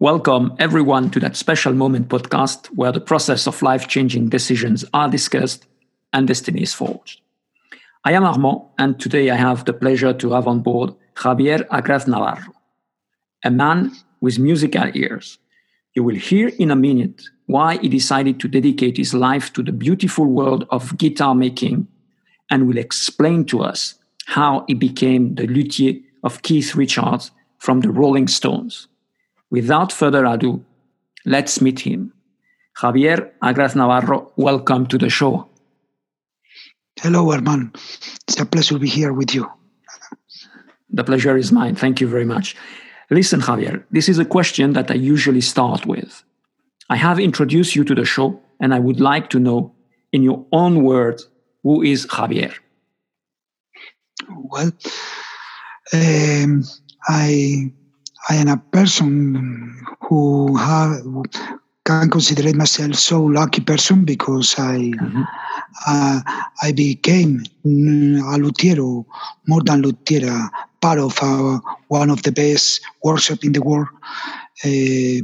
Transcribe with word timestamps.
Welcome, 0.00 0.54
everyone, 0.60 1.10
to 1.10 1.18
that 1.18 1.34
special 1.34 1.72
moment 1.72 2.06
podcast 2.06 2.66
where 2.66 2.92
the 2.92 3.00
process 3.00 3.48
of 3.48 3.60
life 3.62 3.88
changing 3.88 4.28
decisions 4.28 4.84
are 4.94 5.10
discussed 5.10 5.66
and 6.12 6.28
destiny 6.28 6.62
is 6.62 6.72
forged. 6.72 7.20
I 8.04 8.12
am 8.12 8.22
Armand, 8.22 8.60
and 8.78 9.00
today 9.00 9.28
I 9.28 9.34
have 9.34 9.64
the 9.64 9.72
pleasure 9.72 10.12
to 10.12 10.30
have 10.34 10.46
on 10.46 10.60
board 10.60 10.94
Javier 11.16 11.66
Agraz 11.70 12.06
Navarro, 12.06 12.54
a 13.42 13.50
man 13.50 13.90
with 14.20 14.38
musical 14.38 14.88
ears. 14.94 15.38
You 15.94 16.04
will 16.04 16.14
hear 16.14 16.46
in 16.60 16.70
a 16.70 16.76
minute 16.76 17.24
why 17.46 17.78
he 17.78 17.88
decided 17.88 18.38
to 18.38 18.46
dedicate 18.46 18.98
his 18.98 19.14
life 19.14 19.52
to 19.54 19.64
the 19.64 19.72
beautiful 19.72 20.26
world 20.26 20.64
of 20.70 20.96
guitar 20.96 21.34
making 21.34 21.88
and 22.52 22.68
will 22.68 22.78
explain 22.78 23.44
to 23.46 23.64
us 23.64 23.96
how 24.26 24.64
he 24.68 24.74
became 24.74 25.34
the 25.34 25.48
luthier 25.48 25.94
of 26.22 26.42
Keith 26.42 26.76
Richards 26.76 27.32
from 27.58 27.80
the 27.80 27.90
Rolling 27.90 28.28
Stones. 28.28 28.86
Without 29.50 29.92
further 29.92 30.24
ado, 30.26 30.64
let's 31.24 31.60
meet 31.60 31.80
him. 31.80 32.12
Javier 32.78 33.30
Agraz 33.42 33.74
Navarro, 33.74 34.32
welcome 34.36 34.86
to 34.86 34.98
the 34.98 35.10
show. 35.10 35.48
Hello, 37.00 37.30
Herman. 37.30 37.72
It's 37.74 38.38
a 38.38 38.46
pleasure 38.46 38.74
to 38.74 38.80
be 38.80 38.88
here 38.88 39.12
with 39.12 39.34
you. 39.34 39.50
The 40.90 41.04
pleasure 41.04 41.36
is 41.36 41.50
mine. 41.50 41.76
Thank 41.76 42.00
you 42.00 42.08
very 42.08 42.24
much. 42.24 42.56
Listen, 43.10 43.40
Javier, 43.40 43.84
this 43.90 44.08
is 44.08 44.18
a 44.18 44.24
question 44.24 44.74
that 44.74 44.90
I 44.90 44.94
usually 44.94 45.40
start 45.40 45.86
with. 45.86 46.22
I 46.90 46.96
have 46.96 47.18
introduced 47.18 47.74
you 47.74 47.84
to 47.84 47.94
the 47.94 48.04
show, 48.04 48.40
and 48.60 48.74
I 48.74 48.78
would 48.78 49.00
like 49.00 49.30
to 49.30 49.38
know, 49.38 49.74
in 50.12 50.22
your 50.22 50.44
own 50.52 50.82
words, 50.82 51.28
who 51.62 51.82
is 51.82 52.06
Javier? 52.06 52.52
Well, 54.28 54.72
um, 55.92 56.64
I 57.06 57.72
I 58.28 58.34
am 58.36 58.48
a 58.48 58.56
person 58.56 59.74
who 60.02 60.56
have, 60.56 61.02
can 61.84 62.10
consider 62.10 62.54
myself 62.56 62.94
so 62.96 63.22
lucky 63.22 63.60
person 63.60 64.04
because 64.04 64.54
I 64.58 64.92
mm-hmm. 64.92 65.22
uh, 65.86 66.20
I 66.62 66.72
became 66.72 67.42
a 67.64 68.36
luthier, 68.38 68.82
more 69.46 69.62
than 69.64 69.82
luthier, 69.82 70.50
part 70.80 70.98
of 70.98 71.18
uh, 71.22 71.58
one 71.88 72.10
of 72.10 72.22
the 72.22 72.32
best 72.32 72.80
workshop 73.02 73.44
in 73.44 73.52
the 73.52 73.62
world. 73.62 73.88
Uh, 74.64 75.22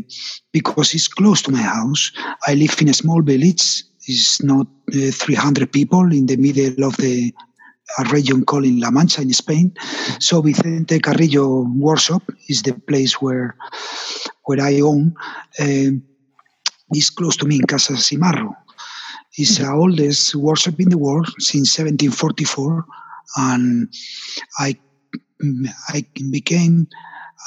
because 0.53 0.95
it's 0.95 1.09
close 1.09 1.43
to 1.43 1.51
my 1.51 1.61
house. 1.61 2.13
I 2.47 2.55
live 2.55 2.81
in 2.81 2.89
a 2.89 2.95
small 2.95 3.21
village. 3.21 3.83
It's 4.07 4.41
not 4.43 4.67
uh, 4.95 5.11
300 5.11 5.73
people 5.73 6.13
in 6.13 6.27
the 6.27 6.37
middle 6.37 6.85
of 6.85 6.97
the 6.99 7.33
a 7.99 8.05
region 8.05 8.45
called 8.45 8.65
in 8.65 8.81
La 8.81 8.91
Mancha 8.91 9.23
in 9.23 9.33
Spain. 9.33 9.73
So 10.19 10.43
Vicente 10.43 11.01
Carrillo 11.01 11.67
Workshop 11.77 12.23
is 12.49 12.63
the 12.63 12.73
place 12.73 13.21
where 13.21 13.57
where 14.45 14.61
I 14.61 14.81
own. 14.81 15.15
Uh, 15.59 16.01
it's 16.91 17.11
close 17.11 17.37
to 17.39 17.47
me 17.47 17.57
in 17.57 17.63
Casasimarro. 17.63 18.55
It's 19.37 19.59
the 19.59 19.69
oldest 19.71 20.35
workshop 20.37 20.79
in 20.79 20.91
the 20.91 20.99
world 20.99 21.27
since 21.39 21.77
1744, 21.79 22.85
and 23.37 23.89
I 24.59 24.77
I 25.89 26.05
became 26.31 26.87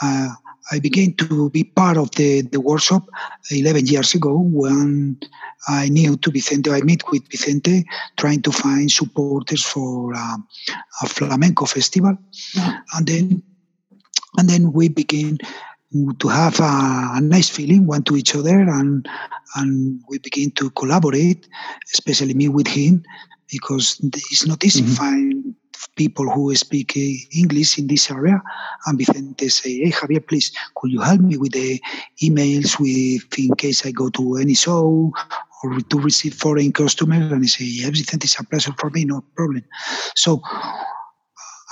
uh, 0.02 0.30
I 0.72 0.80
began 0.80 1.14
to 1.16 1.50
be 1.50 1.64
part 1.64 1.98
of 1.98 2.12
the, 2.12 2.42
the 2.42 2.60
workshop 2.60 3.08
11 3.52 3.88
years 3.88 4.14
ago 4.14 4.38
when 4.38 5.20
I 5.68 5.90
knew 5.90 6.18
to 6.18 6.32
Vicente, 6.32 6.72
I 6.72 6.82
met 6.82 7.10
with 7.10 7.30
Vicente 7.30 7.86
trying 8.18 8.42
to 8.44 8.52
find 8.52 8.92
supporters 8.92 9.64
for 9.64 10.14
uh, 10.16 10.38
a 11.02 11.08
flamenco 11.08 11.66
festival. 11.66 12.18
Yeah. 12.54 12.80
And 12.94 13.08
then 13.08 13.44
and 14.38 14.50
then 14.50 14.72
we 14.72 14.90
began 14.90 15.38
to 16.20 16.28
have 16.28 16.60
a, 16.60 17.12
a, 17.14 17.22
nice 17.22 17.50
feeling 17.50 17.88
one 17.88 18.04
to 18.04 18.18
each 18.18 18.36
other 18.36 18.60
and 18.60 19.08
and 19.56 20.02
we 20.10 20.20
begin 20.20 20.52
to 20.52 20.70
collaborate, 20.72 21.48
especially 21.94 22.34
me 22.34 22.50
with 22.50 22.68
him, 22.68 23.04
because 23.50 24.00
it's 24.04 24.46
not 24.46 24.64
easy 24.64 24.82
mm-hmm. 24.82 24.94
find 24.94 25.56
people 25.96 26.30
who 26.30 26.54
speak 26.56 26.94
uh, 26.96 27.38
English 27.38 27.78
in 27.78 27.88
this 27.88 28.10
area. 28.12 28.42
And 28.86 28.98
Vicente 28.98 29.50
say, 29.50 29.80
hey, 29.80 29.92
Javier, 29.92 30.26
please, 30.26 30.52
could 30.76 30.92
you 30.92 31.02
help 31.02 31.22
me 31.22 31.38
with 31.38 31.54
the 31.54 31.82
emails 32.22 32.80
with 32.80 33.40
in 33.40 33.56
case 33.56 33.86
I 33.86 33.92
go 33.92 34.10
to 34.10 34.38
any 34.38 34.54
show 34.54 35.12
or 35.64 35.80
to 35.80 36.00
receive 36.00 36.34
foreign 36.34 36.72
customers? 36.72 37.32
And 37.32 37.44
I 37.44 37.48
say, 37.48 37.66
yes, 37.66 37.90
Vicente, 37.90 38.26
it's 38.26 38.40
a 38.40 38.44
pleasure 38.44 38.74
for 38.78 38.90
me, 38.90 39.06
no 39.06 39.24
problem. 39.36 39.64
So 40.16 40.42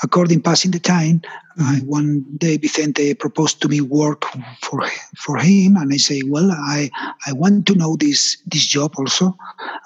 according 0.04 0.42
passing 0.42 0.72
the 0.72 0.80
time, 0.80 1.22
uh, 1.60 1.78
one 1.86 2.26
day 2.38 2.58
Vicente 2.58 3.14
proposed 3.14 3.62
to 3.62 3.68
me 3.68 3.82
work 3.82 4.26
for 4.62 4.84
for 5.18 5.38
him, 5.38 5.78
and 5.78 5.92
I 5.94 5.98
say, 5.98 6.22
well, 6.26 6.52
I 6.52 6.90
I 7.26 7.34
want 7.34 7.66
to 7.68 7.76
know 7.76 7.96
this 7.96 8.38
this 8.46 8.66
job 8.66 8.94
also. 8.98 9.38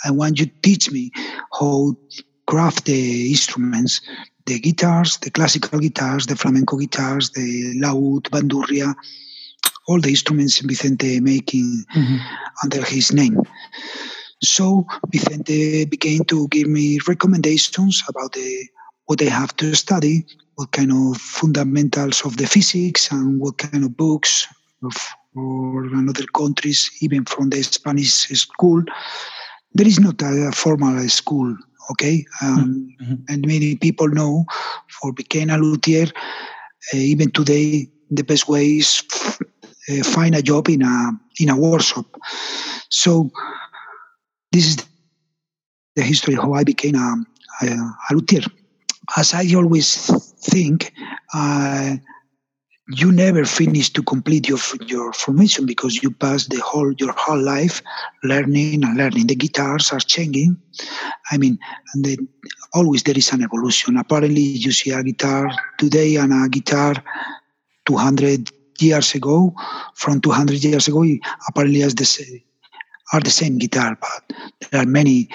I 0.03 0.12
want 0.12 0.40
you 0.40 0.47
to 0.47 0.62
teach 0.62 0.91
me 0.91 1.12
how 1.59 1.96
craft 2.50 2.86
the 2.86 3.30
instruments, 3.30 4.02
the 4.48 4.60
guitars, 4.60 5.18
the 5.20 5.30
classical 5.30 5.78
guitars, 5.78 6.26
the 6.26 6.36
flamenco 6.36 6.78
guitars, 6.78 7.30
the 7.30 7.80
laúd, 7.80 8.24
bandurria, 8.32 8.96
all 9.88 10.02
the 10.02 10.10
instruments 10.10 10.58
Vicente 10.59 11.20
making 11.20 11.86
mm-hmm. 11.96 12.18
under 12.64 12.84
his 12.84 13.14
name. 13.14 13.38
So 14.42 14.88
Vicente 15.12 15.86
began 15.86 16.26
to 16.26 16.48
give 16.48 16.68
me 16.68 17.00
recommendations 17.08 18.02
about 18.09 18.34
the, 18.34 18.68
what 19.06 19.22
I 19.22 19.26
have 19.26 19.56
to 19.58 19.76
study, 19.76 20.26
what 20.56 20.72
kind 20.72 20.92
of 20.92 21.18
fundamentals 21.18 22.26
of 22.26 22.38
the 22.38 22.48
physics, 22.48 23.12
and 23.12 23.40
what 23.40 23.59
kind 23.59 23.84
of 23.84 23.96
books 23.96 24.48
of, 24.84 24.96
or 25.36 25.84
another 25.86 26.26
countries, 26.36 26.90
even 27.02 27.26
from 27.26 27.52
the 27.52 27.62
Spanish 27.62 28.14
school. 28.14 28.82
There 29.76 29.88
is 29.88 30.00
not 30.00 30.20
a 30.24 30.52
formal 30.52 31.08
school 31.09 31.56
okay 31.92 32.26
um, 32.42 32.96
mm-hmm. 33.02 33.16
and 33.28 33.46
many 33.46 33.76
people 33.76 34.08
know 34.08 34.46
for 35.00 35.14
becoming 35.14 35.50
a 35.50 35.58
luthier 35.58 36.08
uh, 36.94 36.98
even 36.98 37.32
today 37.32 37.88
the 38.12 38.24
best 38.24 38.48
way 38.48 38.78
is 38.78 39.04
f- 39.12 39.40
uh, 39.90 40.04
find 40.04 40.36
a 40.36 40.42
job 40.42 40.70
in 40.70 40.82
a 40.82 41.12
in 41.40 41.50
a 41.50 41.58
workshop 41.58 42.06
so 42.90 43.30
this 44.52 44.66
is 44.66 44.78
the 45.96 46.04
history 46.04 46.36
of 46.36 46.44
how 46.44 46.54
i 46.54 46.64
became 46.64 46.96
a, 46.96 47.16
a, 47.62 47.68
a 48.10 48.14
luthier 48.14 48.46
as 49.18 49.34
i 49.34 49.46
always 49.56 50.08
think 50.50 50.94
uh, 51.34 51.96
you 52.90 53.12
never 53.12 53.46
finish 53.46 53.92
to 53.92 54.02
complete 54.02 54.50
your 54.50 54.60
your 54.88 55.14
formation 55.14 55.66
because 55.66 56.02
you 56.02 56.10
pass 56.10 56.48
the 56.48 56.60
whole 56.60 56.92
your 56.94 57.14
whole 57.14 57.40
life 57.40 57.82
learning 58.24 58.84
and 58.84 58.98
learning. 58.98 59.28
The 59.28 59.36
guitars 59.36 59.92
are 59.92 60.00
changing. 60.00 60.58
I 61.32 61.38
mean, 61.38 61.60
and 61.94 62.04
then 62.04 62.28
always 62.74 63.04
there 63.04 63.18
is 63.18 63.32
an 63.32 63.44
evolution. 63.44 63.98
Apparently, 63.98 64.42
you 64.42 64.72
see 64.72 64.92
a 64.92 65.04
guitar 65.04 65.52
today 65.78 66.16
and 66.16 66.34
a 66.34 66.50
guitar 66.50 66.96
200 67.86 68.50
years 68.80 69.14
ago. 69.14 69.54
From 69.94 70.20
200 70.22 70.64
years 70.64 70.88
ago, 70.88 71.06
apparently 71.48 71.84
as 71.84 71.94
the 71.94 72.42
are 73.14 73.20
the 73.20 73.30
same 73.30 73.58
guitar, 73.58 73.98
but 74.00 74.38
there 74.72 74.82
are 74.82 74.86
many 74.86 75.30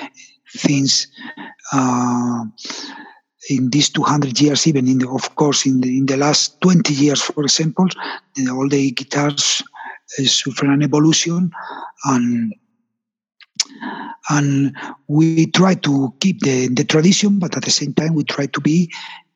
things. 0.56 1.06
Uh, 1.72 2.44
in 3.50 3.70
these 3.70 3.90
200 3.90 4.40
years, 4.40 4.66
even 4.66 4.88
in 4.88 4.98
the, 4.98 5.08
of 5.08 5.34
course, 5.36 5.66
in 5.66 5.80
the, 5.80 5.98
in 5.98 6.06
the 6.06 6.16
last 6.16 6.60
20 6.60 6.92
years, 6.94 7.22
for 7.22 7.42
example, 7.42 7.86
all 8.50 8.68
the 8.68 8.90
guitars 8.92 9.62
uh, 10.18 10.24
suffer 10.24 10.70
an 10.70 10.82
evolution 10.82 11.50
and 12.04 12.54
and 14.30 14.74
we 15.06 15.46
try 15.46 15.74
to 15.74 16.14
keep 16.20 16.40
the, 16.40 16.68
the 16.68 16.84
tradition, 16.84 17.38
but 17.38 17.56
at 17.56 17.64
the 17.64 17.70
same 17.70 17.92
time, 17.92 18.14
we 18.14 18.24
try 18.24 18.46
to 18.46 18.60
be 18.60 18.90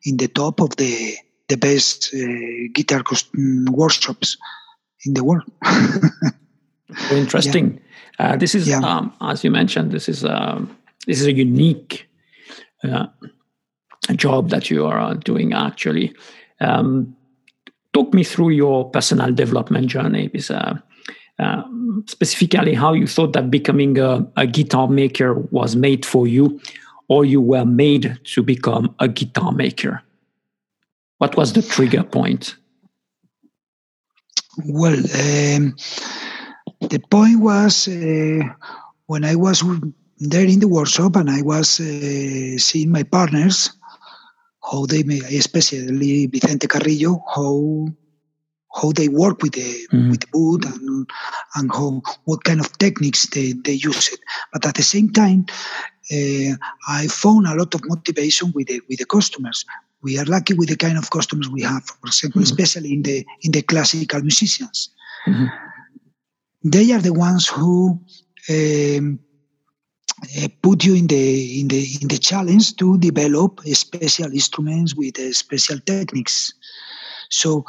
in 0.04 0.16
the 0.16 0.28
top 0.28 0.60
of 0.60 0.75
the 0.76 1.16
the 1.48 1.56
best 1.56 2.14
uh, 2.14 2.69
guitar 2.75 3.02
mm, 3.02 3.69
workshops 3.70 4.36
in 5.06 5.14
the 5.14 5.25
world. 5.25 5.44
interesting. 7.11 7.81
Yeah. 8.19 8.32
Uh, 8.32 8.37
this 8.37 8.54
is, 8.54 8.69
yeah. 8.69 8.81
um, 8.81 9.12
as 9.20 9.44
you 9.44 9.50
mentioned, 9.50 9.93
this 9.93 10.08
is 10.08 10.25
um, 10.25 10.76
this 11.06 11.20
is 11.20 11.26
a 11.26 11.32
unique 11.32 12.08
uh, 12.84 13.06
job 14.14 14.50
that 14.50 14.70
you 14.70 14.87
are 14.87 14.99
uh, 14.99 15.14
doing 15.14 15.52
actually. 15.52 16.14
Um, 16.60 17.16
talk 17.93 18.12
me 18.14 18.25
through 18.25 18.50
your 18.50 18.90
personal 18.90 19.32
development 19.32 19.88
journey. 19.88 20.31
Is, 20.34 20.50
uh, 20.50 20.78
uh, 21.38 21.62
specifically, 22.06 22.75
how 22.75 22.93
you 22.93 23.06
thought 23.06 23.32
that 23.32 23.50
becoming 23.50 23.99
a, 23.99 24.26
a, 24.37 24.46
guitar 24.46 24.88
maker 24.88 25.34
was 25.34 25.76
made 25.76 26.05
for 26.05 26.26
you, 26.26 26.60
or 27.08 27.25
you 27.25 27.40
were 27.40 27.64
made 27.64 28.19
to 28.25 28.43
become 28.43 28.94
a 28.99 29.06
guitar 29.06 29.52
maker. 29.52 30.02
What 31.19 31.37
was 31.37 31.52
the 31.52 31.62
trigger 31.62 32.02
point? 32.02 32.56
Well, 34.66 34.99
um, 34.99 35.76
the 36.81 37.00
point 37.11 37.40
was 37.40 37.87
uh, 37.87 38.40
when 39.06 39.25
I 39.25 39.37
was 39.37 39.62
there 40.19 40.46
in 40.46 40.58
the 40.58 40.69
workshop 40.69 41.16
and 41.16 41.31
I 41.31 41.43
was 41.43 41.78
uh, 41.81 42.58
seeing 42.58 42.90
my 42.90 43.04
partners 43.04 43.70
how 44.70 44.87
they 44.87 45.03
may, 45.03 45.19
especially 45.19 46.26
Vicente 46.26 46.67
Carrillo, 46.67 47.23
how 47.35 47.87
how 48.75 48.93
they 48.93 49.09
work 49.09 49.43
with 49.43 49.53
the 49.53 49.87
mm-hmm. 49.93 50.11
with 50.11 50.20
the 50.20 50.29
wood 50.35 50.65
and 50.65 51.11
and 51.55 51.70
how 51.73 52.03
what 52.25 52.44
kind 52.44 52.61
of 52.61 52.76
techniques 52.79 53.26
they, 53.31 53.53
they 53.53 53.73
use 53.73 54.09
it. 54.09 54.20
But 54.53 54.67
at 54.67 54.75
the 54.75 54.82
same 54.82 55.11
time, 55.11 55.47
uh, 56.12 56.55
I 56.87 57.06
found 57.06 57.47
a 57.47 57.55
lot 57.55 57.75
of 57.75 57.81
motivation 57.85 58.53
with 58.55 58.69
the 58.69 58.81
with 58.88 58.99
the 58.99 59.06
customers. 59.06 59.65
We 60.03 60.19
are 60.19 60.25
lucky 60.25 60.55
with 60.55 60.69
the 60.69 60.76
kind 60.76 60.97
of 60.97 61.11
customers 61.11 61.49
we 61.49 61.62
have, 61.62 61.85
for 61.85 62.06
example, 62.06 62.43
mm-hmm. 62.43 62.61
especially 62.61 62.93
in 62.93 63.03
the 63.03 63.26
in 63.43 63.53
the 63.53 63.62
classical 63.62 64.21
musicians. 64.21 64.91
Mm-hmm. 65.26 65.47
They 66.64 66.93
are 66.93 67.00
the 67.00 67.14
ones 67.14 67.49
who 67.49 68.00
um, 68.50 69.21
uh, 70.43 70.49
put 70.62 70.85
you 70.85 70.94
in 70.94 71.06
the 71.06 71.61
in 71.61 71.69
the 71.69 71.99
in 72.00 72.09
the 72.09 72.19
challenge 72.19 72.76
to 72.76 72.99
develop 72.99 73.61
special 73.67 74.32
instruments 74.32 74.94
with 74.94 75.19
uh, 75.19 75.32
special 75.32 75.79
techniques. 75.81 76.53
So 77.31 77.65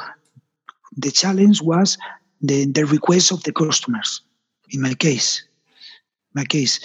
the 0.96 1.10
challenge 1.10 1.62
was 1.62 1.98
the, 2.40 2.66
the 2.66 2.86
request 2.86 3.32
of 3.32 3.42
the 3.44 3.52
customers. 3.52 4.22
In 4.70 4.82
my 4.82 4.94
case, 4.94 5.42
my 6.34 6.44
case, 6.44 6.80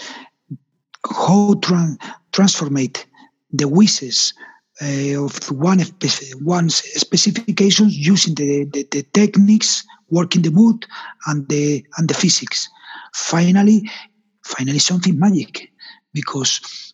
how 1.09 1.55
tra- 1.61 1.97
transformate 2.31 3.05
the 3.51 3.67
wishes 3.67 4.33
uh, 4.81 5.23
of 5.23 5.51
one 5.51 5.79
one 6.41 6.69
specifications 6.69 7.95
using 7.95 8.35
the, 8.35 8.65
the, 8.65 8.87
the, 8.91 9.03
techniques 9.13 9.85
working 10.09 10.41
the 10.41 10.49
wood 10.49 10.85
and 11.27 11.47
the 11.47 11.85
and 11.97 12.09
the 12.09 12.13
physics. 12.13 12.67
Finally, 13.13 13.89
finally 14.45 14.79
something 14.79 15.17
magic 15.19 15.71
because 16.13 16.93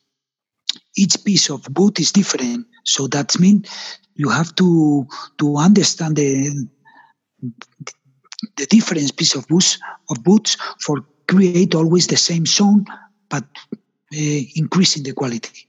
each 0.95 1.23
piece 1.23 1.49
of 1.49 1.67
wood 1.77 1.99
is 1.99 2.11
different. 2.11 2.65
So 2.83 3.07
that 3.07 3.39
means 3.39 3.67
you 4.15 4.29
have 4.29 4.55
to 4.55 5.07
to 5.39 5.57
understand 5.57 6.15
the 6.15 6.67
the 8.57 8.65
different 8.67 9.15
piece 9.17 9.35
of 9.35 9.47
boots 9.47 9.77
of 10.09 10.23
boots 10.23 10.57
for 10.85 11.05
create 11.27 11.75
always 11.75 12.07
the 12.07 12.17
same 12.17 12.45
sound 12.45 12.87
but 13.29 13.43
uh, 14.13 14.41
increasing 14.55 15.03
the 15.03 15.13
quality 15.13 15.67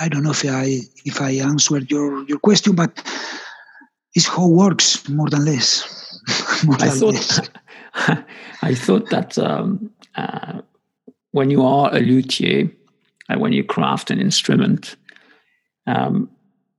i 0.00 0.08
don't 0.08 0.22
know 0.22 0.30
if 0.30 0.44
i 0.44 0.78
if 1.04 1.20
i 1.20 1.30
answered 1.30 1.90
your 1.90 2.24
your 2.28 2.38
question 2.38 2.74
but 2.74 2.92
it's 4.14 4.26
how 4.26 4.46
it 4.48 4.54
works 4.54 5.08
more 5.08 5.28
than 5.28 5.44
less 5.44 5.68
more 6.64 6.76
I, 6.80 6.88
than 6.88 6.98
thought, 6.98 7.14
less. 7.14 7.40
I 8.62 8.74
thought 8.74 9.10
that 9.10 9.38
um, 9.38 9.90
uh, 10.14 10.62
when 11.32 11.50
you 11.50 11.62
are 11.62 11.94
a 11.94 12.00
luthier 12.00 12.70
and 13.28 13.40
when 13.40 13.52
you 13.52 13.64
craft 13.64 14.10
an 14.10 14.20
instrument 14.20 14.96
um, 15.86 16.30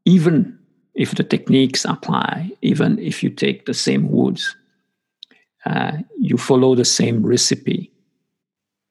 even 0.06 0.58
if 0.94 1.16
the 1.16 1.24
techniques 1.24 1.86
apply, 1.86 2.52
even 2.62 3.00
if 3.00 3.24
you 3.24 3.30
take 3.30 3.66
the 3.66 3.74
same 3.74 4.12
woods, 4.12 4.56
uh, 5.66 5.94
you 6.20 6.38
follow 6.38 6.76
the 6.76 6.86
same 6.86 7.26
recipe, 7.26 7.92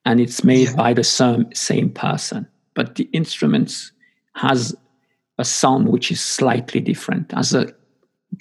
and 0.05 0.21
it's 0.21 0.43
made 0.43 0.69
yeah. 0.69 0.77
by 0.77 0.93
the 0.93 1.05
same 1.05 1.53
same 1.55 1.91
person, 1.91 2.49
but 2.75 2.97
the 2.97 3.05
instruments 3.13 3.93
has 4.35 4.75
a 5.39 5.45
sound 5.45 5.89
which 5.89 6.11
is 6.11 6.21
slightly 6.21 6.81
different, 6.81 7.31
has 7.33 7.55
a 7.55 7.73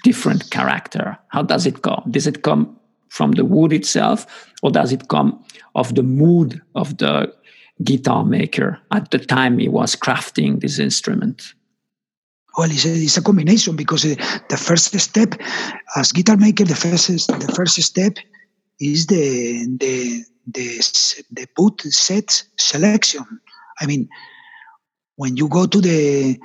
different 0.04 0.50
character. 0.50 1.18
How 1.28 1.44
does 1.44 1.66
it 1.66 1.82
come? 1.82 2.04
Does 2.10 2.26
it 2.26 2.42
come 2.42 2.80
from 3.12 3.34
the 3.34 3.44
wood 3.44 3.74
itself, 3.74 4.26
or 4.64 4.72
does 4.72 4.92
it 4.94 5.10
come 5.10 5.44
of 5.76 5.96
the 5.96 6.04
mood 6.04 6.62
of 6.76 6.98
the 6.98 7.32
guitar 7.84 8.24
maker 8.24 8.80
at 8.92 9.12
the 9.12 9.20
time 9.20 9.60
he 9.60 9.68
was 9.68 9.96
crafting 9.96 10.62
this 10.62 10.80
instrument? 10.80 11.54
well, 12.58 12.70
it's 12.70 12.86
a, 12.86 12.90
it's 12.90 13.18
a 13.18 13.22
combination 13.22 13.76
because 13.76 14.06
uh, 14.06 14.16
the 14.50 14.58
first 14.58 14.98
step, 15.00 15.36
as 15.96 16.12
guitar 16.12 16.38
maker, 16.38 16.66
the 16.66 16.76
first 16.76 17.08
the 17.28 17.54
first 17.56 17.82
step 17.82 18.18
is 18.80 19.08
the 19.08 19.66
the 19.80 20.24
the 20.48 20.68
the 21.32 21.48
boot 21.56 21.82
set 21.82 22.44
selection. 22.58 23.26
I 23.80 23.86
mean, 23.86 24.10
when 25.16 25.38
you 25.38 25.48
go 25.48 25.66
to 25.66 25.80
the 25.80 26.40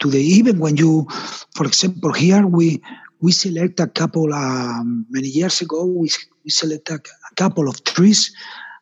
to 0.00 0.10
the 0.10 0.20
even 0.20 0.58
when 0.58 0.76
you, 0.76 1.06
for 1.54 1.66
example, 1.66 2.12
here 2.12 2.46
we 2.46 2.82
we 3.22 3.32
select 3.32 3.80
a 3.80 3.86
couple 3.86 4.34
um, 4.34 5.06
many 5.08 5.28
years 5.28 5.60
ago 5.62 5.86
we, 5.86 6.10
we 6.44 6.50
select 6.50 6.90
a, 6.90 6.94
a, 6.94 7.34
couple 7.36 7.68
of 7.68 7.82
trees, 7.84 8.34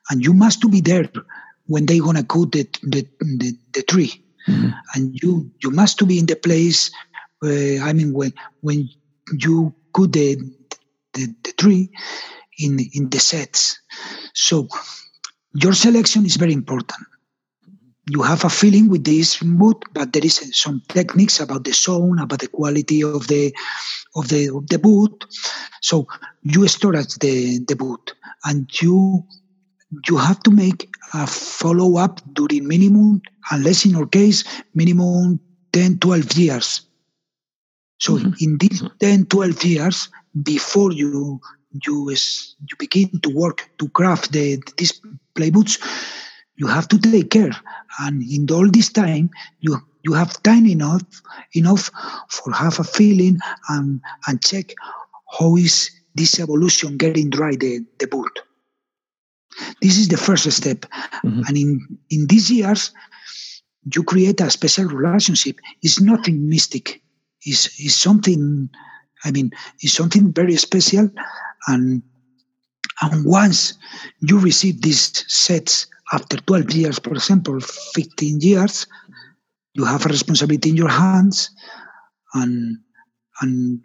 and 0.09 0.25
you 0.25 0.33
must 0.33 0.61
to 0.63 0.69
be 0.69 0.81
there 0.81 1.09
when 1.67 1.87
they 1.87 2.01
gonna 2.01 2.25
cut 2.25 2.51
the 2.53 2.67
the, 2.83 3.07
the, 3.21 3.57
the 3.75 3.83
tree 3.83 4.25
mm-hmm. 4.49 4.71
and 4.95 5.23
you 5.23 5.51
you 5.63 5.71
must 5.71 5.99
to 5.99 6.07
be 6.07 6.19
in 6.19 6.27
the 6.27 6.37
place. 6.37 6.91
Uh, 7.45 7.79
I 7.85 7.93
mean, 7.93 8.13
when 8.13 8.33
when 8.63 8.89
you 9.39 9.75
cut 9.95 10.13
the, 10.13 10.37
the 11.13 11.35
the 11.45 11.53
tree 11.53 11.91
in 12.59 12.81
in 12.95 13.11
the 13.11 13.21
sets, 13.21 13.81
so 14.35 14.69
your 15.53 15.75
selection 15.75 16.25
is 16.25 16.37
very 16.37 16.53
important 16.53 17.07
you 18.09 18.23
have 18.23 18.45
a 18.45 18.51
feeling 18.51 18.89
with 18.89 19.05
this 19.05 19.43
mood, 19.43 19.77
but 19.93 20.13
there 20.13 20.25
is 20.25 20.41
some 20.59 20.83
techniques 20.89 21.39
about 21.41 21.65
the 21.65 21.73
sound, 21.73 22.21
about 22.21 22.41
the 22.41 22.49
quality 22.49 23.03
of 23.03 23.29
the 23.29 23.55
of 24.17 24.29
the 24.29 24.49
of 24.49 24.67
the 24.69 24.79
boot. 24.79 25.25
So 25.81 26.07
you 26.43 26.67
storage 26.69 27.15
the 27.17 27.59
the 27.69 27.77
boot, 27.77 28.15
and 28.45 28.69
you 28.81 29.25
you 30.09 30.17
have 30.17 30.43
to 30.45 30.51
make 30.51 30.89
a 31.15 31.27
follow 31.27 31.99
up 31.99 32.21
during 32.33 32.67
minimum, 32.67 33.23
unless 33.51 33.85
in 33.85 33.97
our 33.97 34.07
case, 34.07 34.45
minimum 34.75 35.41
10, 35.73 35.99
12 35.99 36.33
years. 36.37 36.83
So 37.99 38.15
mm-hmm. 38.15 38.33
in 38.41 38.59
these 38.59 38.83
10, 39.01 39.27
12 39.27 39.65
years, 39.65 40.09
before 40.43 40.93
you 40.93 41.41
you 41.85 42.09
is, 42.09 42.57
you 42.61 42.77
begin 42.79 43.21
to 43.21 43.31
work 43.31 43.71
to 43.79 43.89
craft 43.91 44.33
the 44.33 44.61
these 44.77 45.01
play 45.35 45.51
boots, 45.51 45.79
you 46.61 46.67
have 46.67 46.87
to 46.89 46.99
take 46.99 47.31
care. 47.31 47.57
And 48.01 48.23
in 48.23 48.47
all 48.55 48.69
this 48.71 48.93
time, 48.93 49.31
you 49.61 49.79
you 50.03 50.13
have 50.13 50.43
time 50.43 50.67
enough 50.67 51.03
enough 51.55 51.91
for 52.29 52.53
have 52.53 52.79
a 52.79 52.85
feeling 52.85 53.39
and 53.69 54.01
and 54.27 54.45
check 54.45 54.75
how 55.39 55.57
is 55.57 55.91
this 56.15 56.39
evolution 56.41 56.97
getting 56.97 57.31
dry 57.31 57.53
the, 57.57 57.85
the 57.99 58.07
boot. 58.07 58.41
This 59.81 59.99
is 59.99 60.09
the 60.09 60.17
first 60.17 60.51
step. 60.51 60.81
Mm-hmm. 61.25 61.43
And 61.47 61.57
in, 61.57 61.99
in 62.11 62.27
these 62.27 62.51
years, 62.51 62.93
you 63.95 64.03
create 64.03 64.41
a 64.41 64.51
special 64.51 64.87
relationship. 64.87 65.57
It's 65.83 66.01
nothing 66.01 66.49
mystic. 66.49 67.03
It's, 67.43 67.67
it's 67.81 67.95
something, 67.95 68.69
I 69.25 69.31
mean, 69.31 69.51
it's 69.81 69.93
something 69.93 70.33
very 70.33 70.57
special. 70.57 71.11
And, 71.69 72.03
and 73.03 73.25
once 73.25 73.75
you 74.21 74.39
receive 74.39 74.83
these 74.83 75.25
sets 75.33 75.87
after 76.13 76.37
12 76.37 76.73
years, 76.73 76.99
for 76.99 77.13
example, 77.13 77.61
15 77.61 78.41
years, 78.41 78.87
you 79.75 79.85
have 79.85 80.05
a 80.07 80.09
responsibility 80.09 80.71
in 80.71 80.77
your 80.77 80.89
hands 80.89 81.51
and, 82.35 82.79
and 83.41 83.81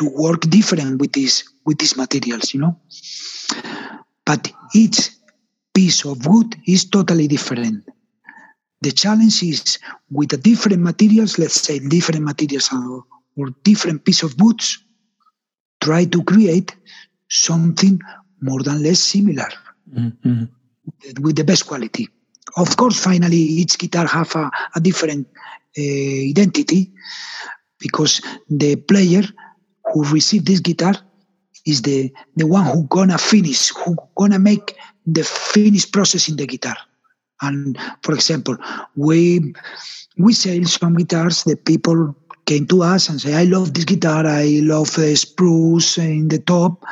you 0.00 0.10
work 0.16 0.42
different 0.42 1.00
with 1.00 1.12
these 1.12 1.42
with 1.64 1.78
these 1.78 1.96
materials 1.96 2.52
you 2.54 2.60
know 2.60 2.78
but 4.24 4.52
each 4.74 5.10
piece 5.74 6.04
of 6.04 6.26
wood 6.26 6.56
is 6.66 6.84
totally 6.84 7.28
different. 7.28 7.84
The 8.82 8.92
challenge 8.92 9.42
is 9.42 9.78
with 10.10 10.30
the 10.30 10.36
different 10.36 10.82
materials, 10.82 11.38
let's 11.38 11.60
say 11.60 11.78
different 11.78 12.24
materials 12.24 12.70
or, 12.72 13.04
or 13.36 13.50
different 13.62 14.04
piece 14.04 14.22
of 14.22 14.38
woods, 14.40 14.78
try 15.80 16.04
to 16.06 16.22
create 16.24 16.74
something 17.28 18.00
more 18.40 18.62
than 18.62 18.82
less 18.82 19.00
similar 19.00 19.48
mm-hmm. 19.90 20.44
with 21.22 21.36
the 21.36 21.44
best 21.44 21.66
quality. 21.66 22.08
Of 22.56 22.76
course, 22.76 23.02
finally, 23.02 23.36
each 23.36 23.78
guitar 23.78 24.06
have 24.06 24.34
a, 24.36 24.50
a 24.74 24.80
different 24.80 25.26
uh, 25.78 25.80
identity 25.80 26.92
because 27.78 28.20
the 28.48 28.76
player 28.76 29.22
who 29.92 30.04
received 30.04 30.46
this 30.46 30.60
guitar 30.60 30.94
is 31.66 31.82
the 31.82 32.12
the 32.36 32.46
one 32.46 32.64
who 32.66 32.84
gonna 32.88 33.18
finish, 33.18 33.70
who 33.70 33.96
gonna 34.16 34.38
make 34.38 34.76
the 35.06 35.24
finish 35.24 35.90
process 35.90 36.28
in 36.28 36.36
the 36.36 36.46
guitar. 36.46 36.76
And 37.40 37.78
for 38.02 38.14
example, 38.14 38.56
we 38.96 39.54
we 40.18 40.32
sell 40.32 40.64
some 40.64 40.94
guitars. 40.94 41.44
The 41.44 41.56
people 41.56 42.14
came 42.44 42.66
to 42.66 42.82
us 42.82 43.08
and 43.08 43.20
say, 43.20 43.34
"I 43.34 43.44
love 43.44 43.72
this 43.74 43.84
guitar. 43.84 44.26
I 44.26 44.60
love 44.62 44.94
the 44.94 45.14
spruce 45.16 45.98
in 45.98 46.28
the 46.28 46.38
top. 46.38 46.84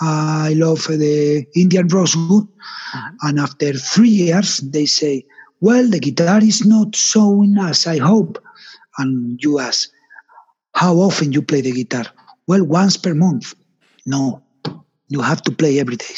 I 0.00 0.54
love 0.56 0.84
the 0.88 1.46
Indian 1.54 1.88
rosewood." 1.88 2.44
Mm-hmm. 2.44 3.28
And 3.28 3.40
after 3.40 3.72
three 3.72 4.10
years, 4.10 4.58
they 4.58 4.86
say, 4.86 5.24
"Well, 5.60 5.88
the 5.88 6.00
guitar 6.00 6.42
is 6.42 6.64
not 6.64 6.96
showing 6.96 7.58
us. 7.58 7.86
I 7.86 7.98
hope." 7.98 8.38
And 8.98 9.38
you 9.42 9.58
ask, 9.58 9.88
"How 10.74 10.96
often 10.96 11.32
you 11.32 11.42
play 11.42 11.62
the 11.62 11.72
guitar?" 11.72 12.06
Well, 12.46 12.64
once 12.64 12.96
per 12.96 13.14
month. 13.14 13.54
No, 14.06 14.42
you 15.08 15.20
have 15.20 15.42
to 15.42 15.52
play 15.52 15.80
every 15.80 15.96
day. 15.96 16.14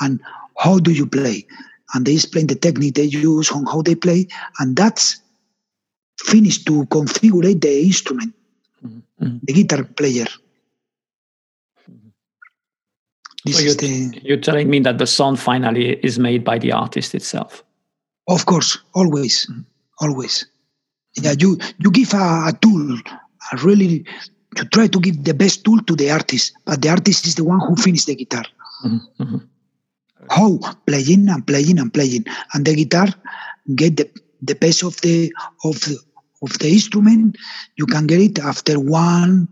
And 0.00 0.20
how 0.58 0.78
do 0.78 0.92
you 0.92 1.06
play? 1.06 1.46
And 1.94 2.06
they 2.06 2.14
explain 2.14 2.46
the 2.46 2.54
technique 2.54 2.94
they 2.94 3.04
use 3.04 3.50
on 3.50 3.66
how 3.66 3.82
they 3.82 3.94
play, 3.94 4.28
and 4.58 4.76
that's 4.76 5.21
finished 6.24 6.66
to 6.66 6.84
configure 6.86 7.60
the 7.60 7.82
instrument, 7.82 8.34
mm-hmm. 8.84 9.38
the 9.42 9.52
guitar 9.52 9.84
player. 9.84 10.26
This 13.44 13.56
so 13.56 13.62
you're, 13.62 13.74
the, 13.74 14.20
you're 14.22 14.36
telling 14.36 14.70
me 14.70 14.78
that 14.80 14.98
the 14.98 15.06
sound 15.06 15.40
finally 15.40 15.94
is 16.04 16.18
made 16.18 16.44
by 16.44 16.58
the 16.58 16.72
artist 16.72 17.14
itself. 17.14 17.64
Of 18.28 18.46
course, 18.46 18.78
always, 18.94 19.46
mm-hmm. 19.46 19.62
always. 20.00 20.46
Yeah, 21.14 21.34
you 21.38 21.58
you 21.78 21.90
give 21.90 22.14
a, 22.14 22.48
a 22.48 22.52
tool, 22.60 22.98
a 23.52 23.56
really 23.58 24.06
you 24.56 24.64
try 24.72 24.86
to 24.86 25.00
give 25.00 25.24
the 25.24 25.34
best 25.34 25.64
tool 25.64 25.80
to 25.82 25.96
the 25.96 26.10
artist, 26.10 26.52
but 26.64 26.80
the 26.80 26.88
artist 26.88 27.26
is 27.26 27.34
the 27.34 27.44
one 27.44 27.60
who 27.60 27.74
finishes 27.76 28.06
the 28.06 28.14
guitar. 28.14 28.44
Mm-hmm. 28.84 29.22
mm-hmm. 29.22 29.38
How 30.30 30.56
playing 30.86 31.28
and 31.28 31.44
playing 31.44 31.80
and 31.80 31.92
playing, 31.92 32.26
and 32.54 32.64
the 32.64 32.76
guitar 32.76 33.08
get 33.74 33.96
the 33.96 34.08
the 34.40 34.54
best 34.54 34.82
of 34.82 35.00
the 35.00 35.32
of 35.64 35.80
the, 35.80 35.98
of 36.42 36.58
the 36.58 36.68
instrument. 36.68 37.36
You 37.76 37.86
can 37.86 38.06
get 38.06 38.20
it 38.20 38.38
after 38.38 38.78
one, 38.78 39.48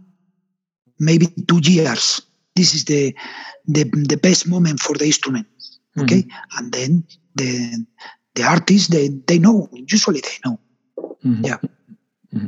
maybe 0.98 1.26
two 1.48 1.60
years. 1.62 2.22
This 2.56 2.74
is 2.74 2.84
the 2.84 3.14
the, 3.66 3.84
the 3.84 4.16
best 4.16 4.48
moment 4.48 4.80
for 4.80 4.96
the 4.96 5.06
instrument. 5.06 5.46
Okay, 5.98 6.22
mm-hmm. 6.22 6.58
and 6.58 6.72
then 6.72 7.04
the 7.34 7.86
the 8.34 8.44
artists 8.44 8.88
they 8.88 9.08
they 9.08 9.38
know 9.38 9.68
usually 9.72 10.20
they 10.20 10.38
know. 10.44 10.58
Mm-hmm. 11.24 11.44
Yeah. 11.44 11.58
Mm-hmm. 12.34 12.46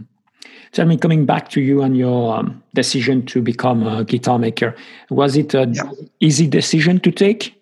Tell 0.73 0.87
me, 0.87 0.97
coming 0.97 1.27
back 1.27 1.51
to 1.51 1.61
you 1.61 1.83
and 1.83 1.97
your 1.97 2.35
um, 2.35 2.63
decision 2.75 3.27
to 3.27 3.43
become 3.43 3.87
a 3.87 4.05
guitar 4.05 4.39
maker, 4.39 4.75
was 5.11 5.37
it 5.37 5.53
an 5.53 5.75
yeah. 5.75 5.91
easy 6.21 6.47
decision 6.47 6.99
to 7.01 7.13
take? 7.13 7.55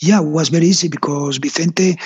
Yeah, 0.00 0.20
it 0.20 0.26
was 0.26 0.48
very 0.48 0.66
easy 0.66 0.88
because 0.88 1.38
Vicente, 1.38 1.96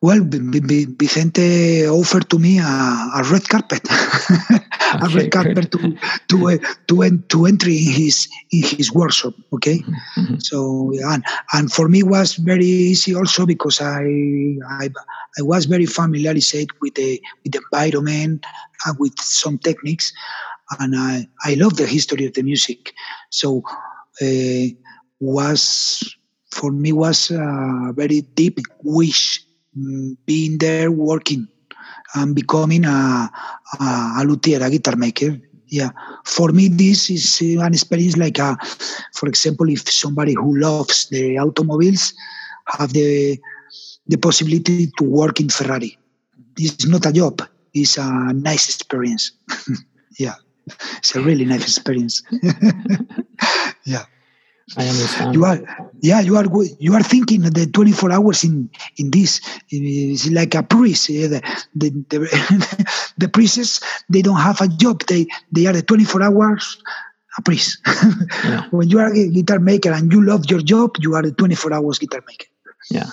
well, 0.00 0.20
Vicente 0.22 1.88
offered 1.88 2.30
to 2.30 2.38
me 2.38 2.58
a, 2.60 2.62
a 2.62 3.22
red 3.32 3.48
carpet, 3.48 3.82
a 3.90 5.04
okay, 5.04 5.14
red 5.14 5.32
carpet 5.32 5.72
to 5.72 5.98
to 6.28 6.50
uh, 6.50 6.58
to, 6.86 7.18
to 7.18 7.46
entry 7.46 7.76
in 7.76 7.92
his 7.92 8.28
in 8.52 8.62
his 8.62 8.92
workshop. 8.92 9.34
Okay, 9.52 9.78
mm-hmm. 9.78 10.38
so 10.38 10.92
and 11.10 11.24
and 11.52 11.72
for 11.72 11.88
me 11.88 12.04
was 12.04 12.36
very 12.36 12.64
easy 12.64 13.12
also 13.12 13.44
because 13.44 13.80
I 13.80 14.06
I 14.78 14.88
I 15.36 15.42
was 15.42 15.64
very 15.64 15.86
familiarized 15.86 16.70
with 16.80 16.94
the 16.94 17.20
with 17.42 17.52
the 17.52 17.60
environment 17.72 18.46
and 18.86 18.96
with 19.00 19.18
some 19.18 19.58
techniques, 19.58 20.12
and 20.78 20.94
I 20.94 21.26
I 21.44 21.54
love 21.54 21.76
the 21.76 21.86
history 21.86 22.26
of 22.26 22.34
the 22.34 22.42
music. 22.42 22.94
So 23.30 23.64
uh, 24.22 24.66
was 25.18 26.14
for 26.52 26.70
me 26.70 26.92
was 26.92 27.32
a 27.32 27.92
very 27.96 28.20
deep 28.20 28.60
wish 28.84 29.42
being 30.26 30.58
there 30.58 30.90
working 30.90 31.48
and 32.14 32.34
becoming 32.34 32.84
a, 32.84 33.30
a, 33.80 33.84
a 34.18 34.24
luthier, 34.24 34.62
a 34.62 34.70
guitar 34.70 34.96
maker. 34.96 35.38
Yeah, 35.70 35.90
for 36.24 36.50
me, 36.52 36.68
this 36.68 37.10
is 37.10 37.42
uh, 37.42 37.62
an 37.62 37.74
experience 37.74 38.16
like, 38.16 38.38
a, 38.38 38.56
for 39.14 39.28
example, 39.28 39.68
if 39.68 39.90
somebody 39.90 40.32
who 40.32 40.58
loves 40.58 41.08
the 41.10 41.38
automobiles 41.38 42.14
have 42.66 42.92
the 42.92 43.38
the 44.06 44.16
possibility 44.16 44.90
to 44.96 45.04
work 45.04 45.40
in 45.40 45.50
Ferrari. 45.50 45.98
It's 46.56 46.86
not 46.86 47.06
a 47.06 47.12
job; 47.12 47.42
it's 47.74 47.98
a 47.98 48.32
nice 48.32 48.74
experience. 48.74 49.32
yeah, 50.18 50.34
it's 50.96 51.14
a 51.14 51.20
really 51.20 51.44
nice 51.44 51.62
experience. 51.62 52.22
yeah. 53.84 54.04
I 54.76 54.86
understand. 54.86 55.34
You 55.34 55.44
are, 55.44 55.58
yeah, 56.00 56.20
you 56.20 56.36
are 56.36 56.46
you 56.78 56.94
are 56.94 57.02
thinking 57.02 57.42
the 57.42 57.66
24 57.66 58.12
hours 58.12 58.44
in 58.44 58.70
in 58.96 59.10
this. 59.10 59.40
It's 59.70 60.30
like 60.30 60.54
a 60.54 60.62
priest. 60.62 61.08
The 61.08 61.40
the, 61.74 61.90
the, 62.08 63.08
the 63.18 63.28
priests 63.28 63.80
they 64.08 64.22
don't 64.22 64.40
have 64.40 64.60
a 64.60 64.68
job. 64.68 65.04
They 65.06 65.26
they 65.52 65.66
are 65.66 65.72
the 65.72 65.82
24 65.82 66.22
hours 66.22 66.82
a 67.38 67.42
priest. 67.42 67.78
Yeah. 68.44 68.68
when 68.70 68.88
you 68.88 68.98
are 68.98 69.12
a 69.12 69.28
guitar 69.28 69.58
maker 69.58 69.92
and 69.92 70.12
you 70.12 70.24
love 70.24 70.50
your 70.50 70.60
job, 70.60 70.96
you 71.00 71.14
are 71.14 71.24
a 71.24 71.32
24 71.32 71.72
hours 71.72 71.98
guitar 71.98 72.22
maker. 72.26 72.46
Yeah, 72.90 73.10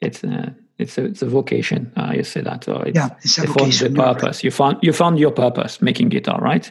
it's 0.00 0.24
a 0.24 0.54
it's 0.78 0.98
a, 0.98 1.04
it's 1.04 1.22
a 1.22 1.28
vocation. 1.28 1.92
Uh, 1.96 2.12
you 2.16 2.24
say 2.24 2.40
that. 2.40 2.64
So 2.64 2.78
it's, 2.78 2.96
yeah, 2.96 3.10
it's 3.22 3.38
a 3.38 3.46
vocation. 3.46 3.94
The 3.94 4.02
purpose. 4.02 4.38
Right. 4.38 4.44
You 4.44 4.50
found 4.50 4.78
you 4.82 4.92
found 4.92 5.18
your 5.18 5.30
purpose 5.30 5.80
making 5.80 6.08
guitar, 6.08 6.40
right? 6.40 6.70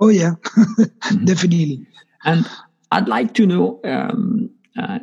Oh 0.00 0.08
yeah, 0.08 0.34
mm-hmm. 0.44 1.24
definitely. 1.24 1.86
And 2.24 2.46
I'd 2.90 3.08
like 3.08 3.34
to 3.34 3.46
know 3.46 3.80
um, 3.84 4.50
uh, 4.78 4.98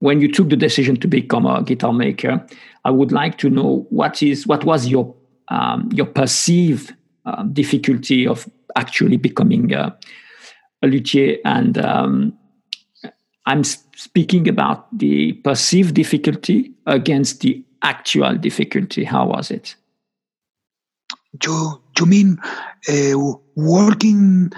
when 0.00 0.20
you 0.20 0.30
took 0.30 0.50
the 0.50 0.56
decision 0.56 0.96
to 1.00 1.08
become 1.08 1.46
a 1.46 1.62
guitar 1.62 1.92
maker. 1.92 2.44
I 2.84 2.90
would 2.90 3.12
like 3.12 3.38
to 3.38 3.50
know 3.50 3.86
what 3.90 4.22
is 4.22 4.46
what 4.46 4.64
was 4.64 4.86
your 4.86 5.14
um, 5.48 5.88
your 5.92 6.06
perceived 6.06 6.94
uh, 7.24 7.42
difficulty 7.44 8.26
of 8.26 8.48
actually 8.76 9.16
becoming 9.16 9.72
a, 9.72 9.96
a 10.82 10.86
luthier, 10.86 11.38
and 11.44 11.78
um, 11.78 12.38
I'm 13.46 13.64
speaking 13.64 14.48
about 14.48 14.86
the 14.96 15.32
perceived 15.32 15.94
difficulty 15.94 16.72
against 16.86 17.40
the 17.40 17.64
actual 17.82 18.36
difficulty. 18.36 19.04
How 19.04 19.26
was 19.26 19.50
it? 19.50 19.76
You 21.42 21.82
you 21.98 22.06
mean 22.06 22.38
uh, 22.88 23.34
working 23.54 24.52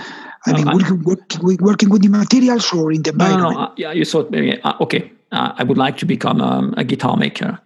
I 0.46 0.52
mean, 0.52 0.66
working, 0.66 1.02
working, 1.02 1.56
working 1.60 1.90
with 1.90 2.02
the 2.02 2.08
materials 2.08 2.72
or 2.72 2.92
in 2.92 3.02
the 3.02 3.10
environment? 3.10 3.54
No, 3.54 3.60
no. 3.60 3.66
Uh, 3.66 3.74
yeah, 3.76 3.92
you 3.92 4.04
thought 4.04 4.30
maybe, 4.30 4.60
uh, 4.62 4.74
okay, 4.80 5.12
uh, 5.32 5.52
I 5.56 5.64
would 5.64 5.78
like 5.78 5.96
to 5.98 6.06
become 6.06 6.40
um, 6.40 6.74
a 6.76 6.84
guitar 6.84 7.16
maker. 7.16 7.58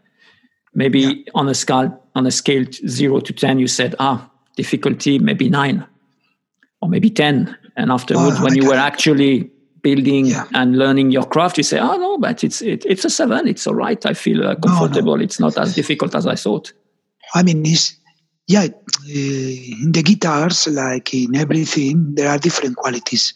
Maybe 0.75 1.00
yeah. 1.00 1.14
on 1.35 1.49
a 1.49 1.55
scale 1.55 2.02
on 2.14 2.26
a 2.26 2.31
scale 2.31 2.64
zero 2.87 3.21
to 3.21 3.33
ten, 3.33 3.59
you 3.59 3.69
said, 3.69 3.95
ah, 3.99 4.31
difficulty 4.57 5.19
maybe 5.19 5.49
nine, 5.49 5.87
or 6.81 6.88
maybe 6.88 7.11
ten. 7.11 7.57
And 7.76 7.91
afterwards, 7.91 8.37
oh, 8.38 8.45
when 8.45 8.55
you 8.55 8.67
were 8.67 8.75
actually 8.75 9.50
building 9.83 10.26
yeah. 10.26 10.47
and 10.55 10.79
learning 10.79 11.11
your 11.11 11.25
craft, 11.25 11.59
you 11.59 11.62
say, 11.64 11.79
oh 11.79 11.97
no, 11.97 12.19
but 12.19 12.43
it's 12.43 12.62
it, 12.62 12.87
it's 12.87 13.05
a 13.05 13.11
seven. 13.11 13.47
It's 13.47 13.67
all 13.67 13.75
right. 13.75 14.05
I 14.07 14.14
feel 14.14 14.47
uh, 14.47 14.55
comfortable. 14.57 15.12
No, 15.12 15.19
no. 15.19 15.25
It's 15.25 15.38
not 15.38 15.59
as 15.59 15.75
difficult 15.75 16.14
as 16.14 16.26
I 16.26 16.37
thought. 16.37 16.73
I 17.35 17.43
mean, 17.43 17.64
it's 17.67 17.97
yeah, 18.46 18.64
in 18.64 19.92
the 19.92 20.02
guitars, 20.02 20.66
like 20.68 21.14
in 21.14 21.37
everything, 21.37 22.14
there 22.14 22.28
are 22.28 22.38
different 22.38 22.76
qualities. 22.76 23.34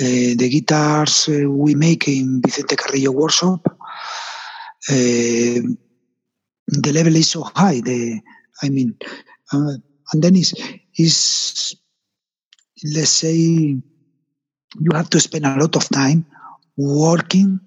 Uh, 0.00 0.34
the 0.36 0.48
guitars 0.50 1.28
uh, 1.28 1.48
we 1.48 1.74
make 1.74 2.08
in 2.08 2.40
Vicente 2.42 2.74
Carrillo 2.76 3.12
workshop, 3.12 3.60
uh, 4.88 5.60
the 6.66 6.92
level 6.92 7.14
is 7.14 7.30
so 7.30 7.42
high. 7.42 7.80
The 7.80 8.20
I 8.62 8.70
mean, 8.70 8.96
uh, 9.52 9.74
and 10.12 10.22
then 10.22 10.34
is 10.34 10.52
is 10.98 11.76
let's 12.92 13.10
say 13.10 13.34
you 13.36 14.90
have 14.92 15.10
to 15.10 15.20
spend 15.20 15.46
a 15.46 15.56
lot 15.56 15.76
of 15.76 15.88
time 15.90 16.26
working 16.76 17.60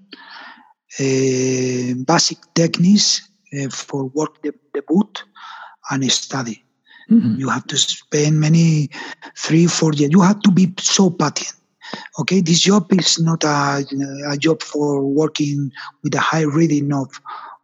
basic 0.98 2.40
techniques 2.54 3.22
for 3.72 4.06
work 4.06 4.42
the, 4.42 4.54
the 4.74 4.82
boot 4.82 5.24
and 5.90 6.12
study. 6.12 6.64
Mm-hmm. 7.10 7.40
You 7.40 7.50
have 7.50 7.66
to 7.68 7.78
spend 7.78 8.40
many 8.40 8.90
three, 9.38 9.68
four 9.68 9.94
years. 9.94 10.12
You 10.12 10.22
have 10.22 10.42
to 10.42 10.52
be 10.52 10.74
so 10.80 11.10
patient. 11.10 11.54
Okay, 12.20 12.42
this 12.42 12.60
job 12.60 12.92
is 12.92 13.20
not 13.20 13.46
a, 13.46 13.86
a 14.30 14.38
job 14.38 14.62
for 14.62 15.02
working 15.02 15.72
with 16.04 16.14
a 16.16 16.20
high 16.20 16.42
reading 16.42 16.92
of, 16.94 17.10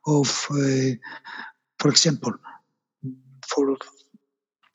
of 0.07 0.47
uh, 0.51 0.95
for 1.77 1.89
example, 1.89 2.33
for 3.45 3.75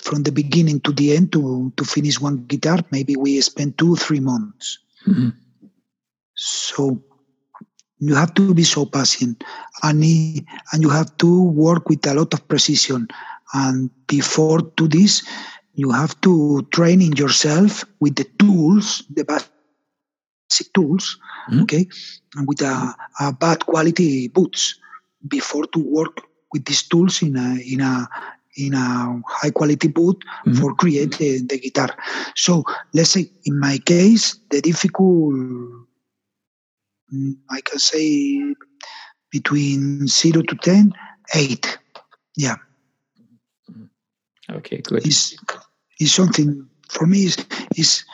from 0.00 0.22
the 0.22 0.32
beginning 0.32 0.80
to 0.80 0.92
the 0.92 1.16
end 1.16 1.32
to 1.32 1.72
to 1.76 1.84
finish 1.84 2.20
one 2.20 2.44
guitar. 2.44 2.78
Maybe 2.90 3.16
we 3.16 3.40
spend 3.40 3.78
two, 3.78 3.96
three 3.96 4.20
months. 4.20 4.78
Mm-hmm. 5.06 5.30
So 6.34 7.02
you 8.00 8.14
have 8.14 8.34
to 8.34 8.54
be 8.54 8.62
so 8.64 8.86
patient 8.86 9.42
and, 9.82 10.02
and 10.72 10.82
you 10.82 10.88
have 10.88 11.16
to 11.18 11.42
work 11.42 11.88
with 11.88 12.06
a 12.06 12.14
lot 12.14 12.32
of 12.32 12.46
precision 12.46 13.08
and 13.54 13.90
before 14.06 14.60
to 14.76 14.88
this, 14.88 15.26
you 15.74 15.90
have 15.90 16.20
to 16.22 16.66
train 16.72 17.00
in 17.00 17.12
yourself 17.12 17.84
with 18.00 18.16
the 18.16 18.24
tools, 18.38 19.04
the 19.10 19.24
basic 19.24 20.72
tools, 20.74 21.18
mm-hmm. 21.48 21.62
okay, 21.62 21.86
and 22.34 22.48
with 22.48 22.60
a, 22.62 22.94
a, 23.20 23.32
bad 23.32 23.64
quality 23.64 24.28
boots 24.28 24.78
before 25.28 25.66
to 25.66 25.78
work 25.78 26.22
with 26.52 26.64
these 26.64 26.82
tools 26.82 27.22
in 27.22 27.36
a 27.36 27.60
in 27.60 27.80
a 27.80 28.08
in 28.56 28.74
a 28.74 29.22
high 29.28 29.50
quality 29.50 29.88
boot 29.88 30.16
mm-hmm. 30.44 30.54
for 30.54 30.74
create 30.74 31.16
the, 31.18 31.42
the 31.42 31.58
guitar. 31.58 31.94
So 32.34 32.64
let's 32.92 33.10
say 33.10 33.30
in 33.44 33.60
my 33.60 33.78
case, 33.78 34.36
the 34.50 34.60
difficult 34.60 35.34
mm, 37.14 37.34
I 37.50 37.60
can 37.60 37.78
say 37.78 38.54
between 39.30 40.08
zero 40.08 40.42
to 40.42 40.56
ten, 40.56 40.92
eight. 41.34 41.78
Yeah. 42.36 42.56
Okay, 44.50 44.78
good. 44.78 45.06
Is 45.06 45.36
is 46.00 46.14
something 46.14 46.66
for 46.88 47.06
me 47.06 47.24
is 47.24 47.36
is 47.76 48.04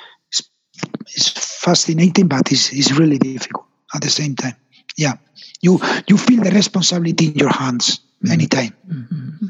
is 1.17 1.29
fascinating, 1.62 2.29
but 2.29 2.50
it's, 2.50 2.73
it's 2.73 2.93
really 2.93 3.19
difficult 3.19 3.67
at 3.95 4.03
the 4.03 4.11
same 4.11 4.35
time. 4.35 4.57
Yeah, 4.97 5.14
you 5.61 5.81
you 6.09 6.17
feel 6.17 6.43
the 6.43 6.50
responsibility 6.50 7.26
in 7.26 7.35
your 7.35 7.53
hands 7.53 8.00
mm-hmm. 8.23 8.33
anytime. 8.33 8.75
Mm-hmm. 8.88 9.47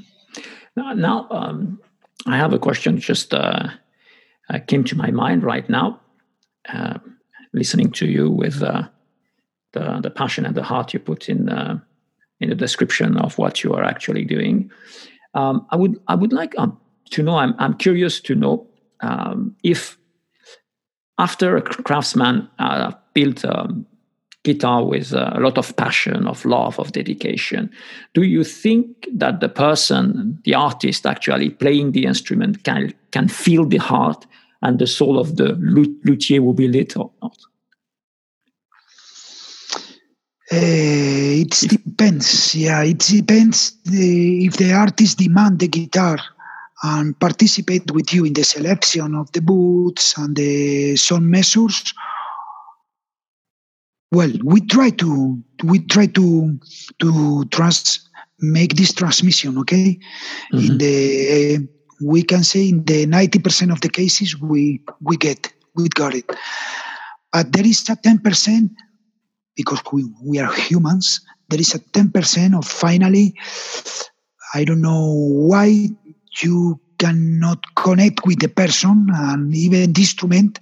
Now, 0.76 0.92
now 0.92 1.26
um, 1.30 1.80
I 2.26 2.36
have 2.36 2.52
a 2.52 2.58
question 2.58 2.98
just 2.98 3.32
uh, 3.32 3.68
uh, 4.50 4.58
came 4.66 4.84
to 4.84 4.96
my 4.96 5.10
mind 5.10 5.42
right 5.42 5.68
now. 5.68 6.00
uh, 6.68 6.98
listening 7.52 7.90
to 7.92 8.06
you 8.06 8.30
with 8.30 8.62
uh, 8.62 8.82
the 9.72 10.00
the 10.02 10.10
passion 10.10 10.46
and 10.46 10.54
the 10.54 10.62
heart 10.62 10.92
you 10.92 11.00
put 11.00 11.28
in 11.28 11.48
uh, 11.48 11.78
in 12.40 12.48
the 12.48 12.54
description 12.54 13.16
of 13.16 13.38
what 13.38 13.62
you 13.62 13.72
are 13.72 13.84
actually 13.84 14.24
doing. 14.24 14.70
Um, 15.34 15.66
I 15.70 15.76
would 15.76 16.00
I 16.08 16.14
would 16.14 16.32
like 16.32 16.54
um, 16.58 16.78
to 17.10 17.22
know. 17.22 17.36
I'm 17.36 17.54
I'm 17.58 17.74
curious 17.74 18.20
to 18.20 18.34
know 18.34 18.66
um, 19.00 19.56
if 19.62 19.98
after 21.18 21.56
a 21.56 21.62
craftsman 21.62 22.48
uh, 22.58 22.92
built 23.14 23.44
a 23.44 23.68
guitar 24.42 24.84
with 24.84 25.12
a 25.12 25.38
lot 25.40 25.56
of 25.56 25.74
passion, 25.76 26.26
of 26.26 26.44
love, 26.44 26.78
of 26.78 26.92
dedication, 26.92 27.70
do 28.12 28.22
you 28.22 28.44
think 28.44 29.08
that 29.12 29.40
the 29.40 29.48
person, 29.48 30.38
the 30.44 30.54
artist, 30.54 31.06
actually 31.06 31.50
playing 31.50 31.92
the 31.92 32.04
instrument 32.04 32.62
can 32.64 32.92
can 33.10 33.28
feel 33.28 33.64
the 33.64 33.78
heart 33.78 34.26
and 34.62 34.78
the 34.78 34.86
soul 34.86 35.18
of 35.18 35.36
the 35.36 35.52
luthier 36.04 36.42
will 36.42 36.54
be 36.54 36.68
lit 36.68 36.96
or 36.96 37.10
not? 37.22 37.36
Uh, 40.52 41.40
it 41.40 41.50
depends. 41.68 42.54
Yeah, 42.54 42.82
it 42.82 42.98
depends 42.98 43.80
the, 43.84 44.44
if 44.44 44.56
the 44.58 44.72
artist 44.72 45.18
demand 45.18 45.58
the 45.58 45.68
guitar 45.68 46.18
and 46.82 47.18
participate 47.18 47.90
with 47.92 48.12
you 48.12 48.26
in 48.26 48.34
the 48.34 48.44
selection 48.44 49.14
of 49.14 49.32
the 49.32 49.40
boots 49.40 50.18
and 50.18 50.36
the 50.36 50.96
sound 50.96 51.30
measures. 51.30 51.94
Well, 54.12 54.32
we 54.44 54.60
try 54.60 54.90
to 54.90 55.42
we 55.64 55.78
try 55.78 56.06
to 56.06 56.58
to 56.98 57.44
trans 57.46 58.08
make 58.38 58.76
this 58.76 58.92
transmission. 58.92 59.56
Okay, 59.58 59.98
mm-hmm. 60.52 60.58
in 60.58 60.78
the 60.78 61.56
uh, 61.56 61.58
we 62.02 62.22
can 62.22 62.44
say 62.44 62.68
in 62.68 62.84
the 62.84 63.06
ninety 63.06 63.38
percent 63.38 63.72
of 63.72 63.80
the 63.80 63.88
cases 63.88 64.38
we 64.38 64.82
we 65.00 65.16
get 65.16 65.52
we 65.74 65.88
got 65.88 66.14
it, 66.14 66.30
but 67.32 67.50
there 67.50 67.66
is 67.66 67.88
a 67.88 67.96
ten 67.96 68.18
percent 68.18 68.70
because 69.56 69.80
we, 69.92 70.04
we 70.22 70.38
are 70.38 70.52
humans, 70.52 71.20
there 71.48 71.60
is 71.60 71.74
a 71.74 71.78
10% 71.78 72.56
of 72.56 72.66
finally, 72.66 73.34
I 74.54 74.64
don't 74.64 74.80
know 74.80 75.12
why 75.12 75.88
you 76.42 76.80
cannot 76.98 77.62
connect 77.76 78.24
with 78.24 78.40
the 78.40 78.48
person 78.48 79.08
and 79.12 79.54
even 79.54 79.92
the 79.92 80.00
instrument. 80.00 80.60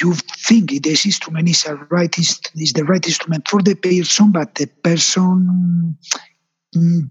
You 0.00 0.14
think 0.46 0.82
this 0.82 1.06
instrument 1.06 1.48
is 1.48 1.64
a 1.64 1.74
right 1.74 2.16
is, 2.18 2.40
is 2.54 2.72
the 2.74 2.84
right 2.84 3.04
instrument 3.04 3.48
for 3.48 3.62
the 3.62 3.74
person, 3.74 4.30
but 4.30 4.54
the 4.54 4.66
person 4.66 5.96
mm, 6.76 7.10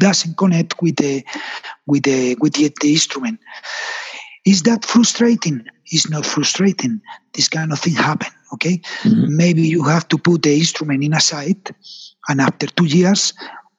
doesn't 0.00 0.36
connect 0.36 0.82
with 0.82 0.96
the 0.96 1.24
with 1.86 2.02
the 2.02 2.36
with 2.40 2.54
the, 2.54 2.72
the 2.80 2.92
instrument. 2.92 3.38
Is 4.44 4.62
that 4.62 4.84
frustrating? 4.84 5.64
It's 5.86 6.08
not 6.10 6.26
frustrating. 6.26 7.00
This 7.32 7.48
kind 7.48 7.72
of 7.72 7.78
thing 7.78 7.94
happen. 7.94 8.28
Okay, 8.52 8.78
mm-hmm. 9.02 9.36
maybe 9.36 9.62
you 9.62 9.82
have 9.82 10.06
to 10.08 10.18
put 10.18 10.42
the 10.42 10.54
instrument 10.54 11.02
in 11.02 11.12
a 11.12 11.20
site, 11.20 11.70
and 12.28 12.40
after 12.40 12.66
two 12.66 12.84
years 12.84 13.32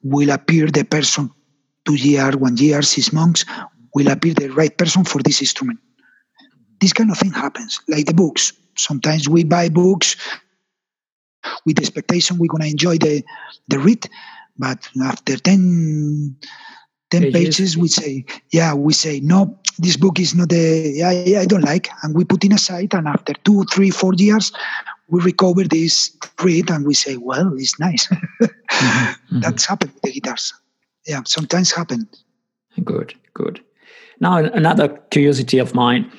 will 0.03 0.31
appear 0.31 0.67
the 0.67 0.83
person. 0.83 1.31
Two 1.85 1.95
years, 1.95 2.35
one 2.35 2.57
year, 2.57 2.81
six 2.81 3.13
months 3.13 3.45
will 3.93 4.09
appear 4.09 4.33
the 4.33 4.49
right 4.49 4.75
person 4.75 5.05
for 5.05 5.21
this 5.21 5.41
instrument. 5.41 5.79
This 6.81 6.93
kind 6.93 7.11
of 7.11 7.17
thing 7.17 7.31
happens, 7.31 7.79
like 7.87 8.07
the 8.07 8.13
books. 8.13 8.53
Sometimes 8.75 9.29
we 9.29 9.43
buy 9.43 9.69
books 9.69 10.17
with 11.65 11.77
the 11.77 11.83
expectation 11.83 12.37
we're 12.37 12.47
gonna 12.47 12.65
enjoy 12.65 12.97
the 12.97 13.23
the 13.67 13.79
read, 13.79 14.09
but 14.57 14.87
after 15.03 15.37
10, 15.37 16.35
10 17.11 17.21
pages, 17.21 17.33
pages 17.33 17.77
we 17.77 17.87
say, 17.87 18.25
yeah, 18.51 18.73
we 18.73 18.93
say 18.93 19.19
no 19.19 19.59
this 19.79 19.97
book 19.97 20.19
is 20.19 20.33
not 20.35 20.51
a 20.53 21.01
I, 21.01 21.41
I 21.41 21.45
don't 21.45 21.63
like. 21.63 21.89
And 22.03 22.15
we 22.15 22.23
put 22.25 22.43
in 22.43 22.53
aside 22.53 22.93
and 22.93 23.07
after 23.07 23.33
two 23.43 23.63
three 23.73 23.91
four 23.91 24.13
years 24.13 24.51
we 25.07 25.21
recover 25.21 25.63
this 25.63 26.15
read 26.43 26.69
and 26.71 26.85
we 26.85 26.93
say 26.93 27.17
well 27.17 27.53
it's 27.57 27.79
nice. 27.79 28.07
Mm-hmm. 28.75 29.39
that's 29.39 29.65
happened 29.65 29.93
with 29.93 30.01
the 30.01 30.11
guitars. 30.11 30.53
Yeah 31.07 31.21
sometimes 31.25 31.71
happen 31.71 32.09
good 32.83 33.13
good. 33.33 33.61
Now 34.19 34.37
another 34.37 34.89
curiosity 35.11 35.59
of 35.59 35.73
mine. 35.73 36.11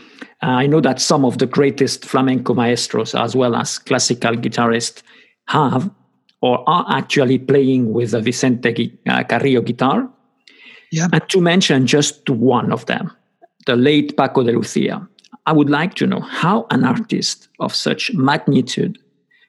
Uh, 0.42 0.62
i 0.62 0.66
know 0.66 0.81
that 0.81 1.01
some 1.01 1.25
of 1.25 1.38
the 1.38 1.47
greatest 1.47 2.05
flamenco 2.05 2.55
maestros 2.55 3.14
as 3.14 3.37
well 3.37 3.55
as 3.55 3.79
classical 3.79 4.33
guitarists 4.33 5.03
have 5.49 5.90
or 6.40 6.69
are 6.69 6.87
actually 6.88 7.38
playing 7.38 7.92
with 7.92 8.14
a 8.14 8.21
vicente 8.21 8.99
uh, 9.09 9.25
carrillo 9.25 9.61
guitar. 9.61 10.09
Yeah. 10.92 11.09
and 11.12 11.29
to 11.29 11.40
mention 11.40 11.87
just 11.87 12.31
one 12.31 12.73
of 12.73 12.87
them 12.87 13.11
the 13.66 13.76
late 13.76 14.16
Paco 14.16 14.42
de 14.42 14.52
Lucia. 14.52 15.07
I 15.44 15.52
would 15.52 15.70
like 15.70 15.94
to 15.94 16.07
know 16.07 16.20
how 16.20 16.66
an 16.70 16.85
artist 16.85 17.48
of 17.61 17.74
such 17.74 18.12
magnitude 18.14 18.98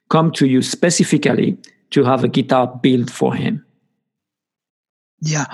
come 0.09 0.31
to 0.33 0.47
you 0.47 0.61
specifically 0.61 1.57
to 1.91 2.03
have 2.03 2.23
a 2.23 2.27
guitar 2.27 2.67
built 2.81 3.09
for 3.09 3.33
him. 3.33 3.65
Yeah. 5.21 5.45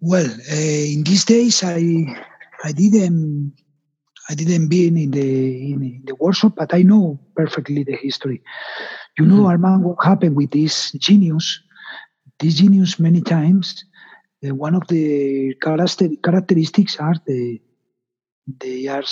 Well, 0.00 0.26
uh, 0.26 0.54
in 0.54 1.02
these 1.04 1.24
days, 1.24 1.62
I 1.64 2.16
I 2.64 2.72
didn't 2.72 3.52
I 4.28 4.34
didn't 4.34 4.68
be 4.68 4.86
in 4.86 5.10
the 5.10 5.72
in 5.72 6.02
the 6.04 6.14
workshop, 6.14 6.54
but 6.56 6.72
I 6.74 6.82
know 6.82 7.20
perfectly 7.34 7.84
the 7.84 7.96
history. 7.96 8.42
You 9.18 9.26
know, 9.26 9.36
mm-hmm. 9.36 9.46
Armand, 9.46 9.84
what 9.84 10.04
happened 10.04 10.36
with 10.36 10.50
this 10.50 10.92
genius? 10.92 11.60
This 12.38 12.54
genius 12.54 12.98
many 12.98 13.22
times 13.22 13.84
uh, 14.44 14.54
one 14.54 14.74
of 14.74 14.86
the 14.88 15.54
character, 15.62 16.08
characteristics 16.22 16.96
are 16.98 17.14
the 17.26 17.60
they 18.60 18.86
are 18.86 19.04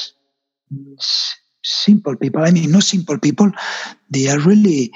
simple 1.63 2.17
people. 2.17 2.43
I 2.43 2.51
mean, 2.51 2.71
not 2.71 2.85
simple 2.85 3.19
people. 3.19 3.51
They 4.11 4.29
are 4.29 4.39
really 4.39 4.93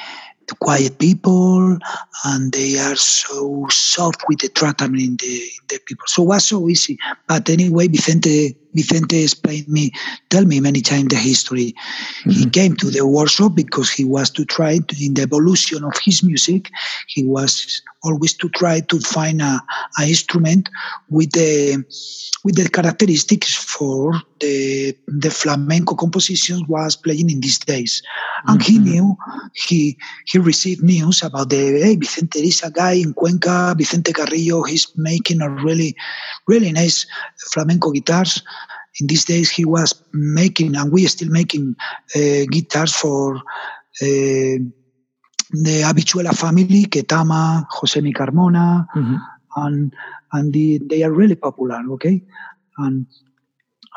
quiet 0.60 0.98
people 0.98 1.76
and 2.24 2.52
they 2.52 2.78
are 2.78 2.96
so 2.96 3.66
soft 3.70 4.24
with 4.28 4.38
the 4.40 4.48
treatment 4.48 5.00
in 5.00 5.16
the, 5.16 5.42
in 5.42 5.66
the 5.68 5.78
people. 5.86 6.04
So 6.06 6.22
it 6.22 6.26
was 6.26 6.44
so 6.44 6.68
easy. 6.68 6.98
But 7.26 7.48
anyway, 7.50 7.88
Vicente 7.88 8.56
Vicente 8.74 9.22
explained 9.22 9.68
me, 9.68 9.90
tell 10.30 10.44
me 10.44 10.60
many 10.60 10.80
times 10.80 11.08
the 11.08 11.16
history. 11.16 11.74
Mm-hmm. 12.20 12.30
He 12.30 12.50
came 12.50 12.76
to 12.76 12.90
the 12.90 13.06
workshop 13.06 13.54
because 13.54 13.90
he 13.90 14.04
was 14.04 14.30
to 14.30 14.44
try 14.44 14.78
to, 14.78 15.04
in 15.04 15.14
the 15.14 15.22
evolution 15.22 15.84
of 15.84 15.94
his 16.02 16.22
music, 16.22 16.70
he 17.08 17.24
was 17.24 17.82
always 18.02 18.34
to 18.34 18.48
try 18.50 18.80
to 18.80 19.00
find 19.00 19.42
a, 19.42 19.60
a 19.98 20.02
instrument 20.08 20.68
with 21.08 21.32
the 21.32 21.76
with 22.44 22.56
the 22.56 22.68
characteristics 22.68 23.54
for 23.54 24.12
the 24.40 24.96
the 25.06 25.30
flamenco 25.30 25.94
compositions 25.94 26.62
was 26.68 26.96
playing 26.96 27.30
in 27.30 27.40
these 27.40 27.58
days. 27.58 28.02
And 28.46 28.60
mm-hmm. 28.60 28.72
he 28.72 28.78
knew 28.78 29.16
he 29.54 29.98
he 30.26 30.38
received 30.38 30.82
news 30.82 31.22
about 31.22 31.50
the 31.50 31.80
hey 31.82 31.96
Vicente 31.96 32.40
is 32.40 32.62
a 32.62 32.70
guy 32.70 32.92
in 32.92 33.14
Cuenca, 33.14 33.74
Vicente 33.76 34.12
Carrillo, 34.12 34.62
he's 34.62 34.86
making 34.96 35.40
a 35.40 35.50
really 35.50 35.96
really 36.46 36.72
nice 36.72 37.06
flamenco 37.52 37.90
guitars 37.90 38.42
in 39.00 39.06
these 39.06 39.24
days 39.24 39.50
he 39.50 39.64
was 39.64 39.94
making 40.12 40.74
and 40.76 40.92
we 40.92 41.04
are 41.04 41.08
still 41.08 41.30
making 41.30 41.76
uh, 42.16 42.44
guitars 42.50 42.94
for 42.94 43.36
uh, 43.36 44.58
the 45.50 45.82
Habichuela 45.82 46.36
family, 46.36 46.84
Ketama, 46.86 47.66
Josemi 47.68 48.12
Carmona, 48.12 48.86
mm-hmm. 48.94 49.16
And 49.66 49.94
and 50.32 50.52
the, 50.52 50.78
they 50.78 51.02
are 51.02 51.12
really 51.12 51.34
popular. 51.34 51.80
Okay, 51.92 52.22
and 52.78 53.06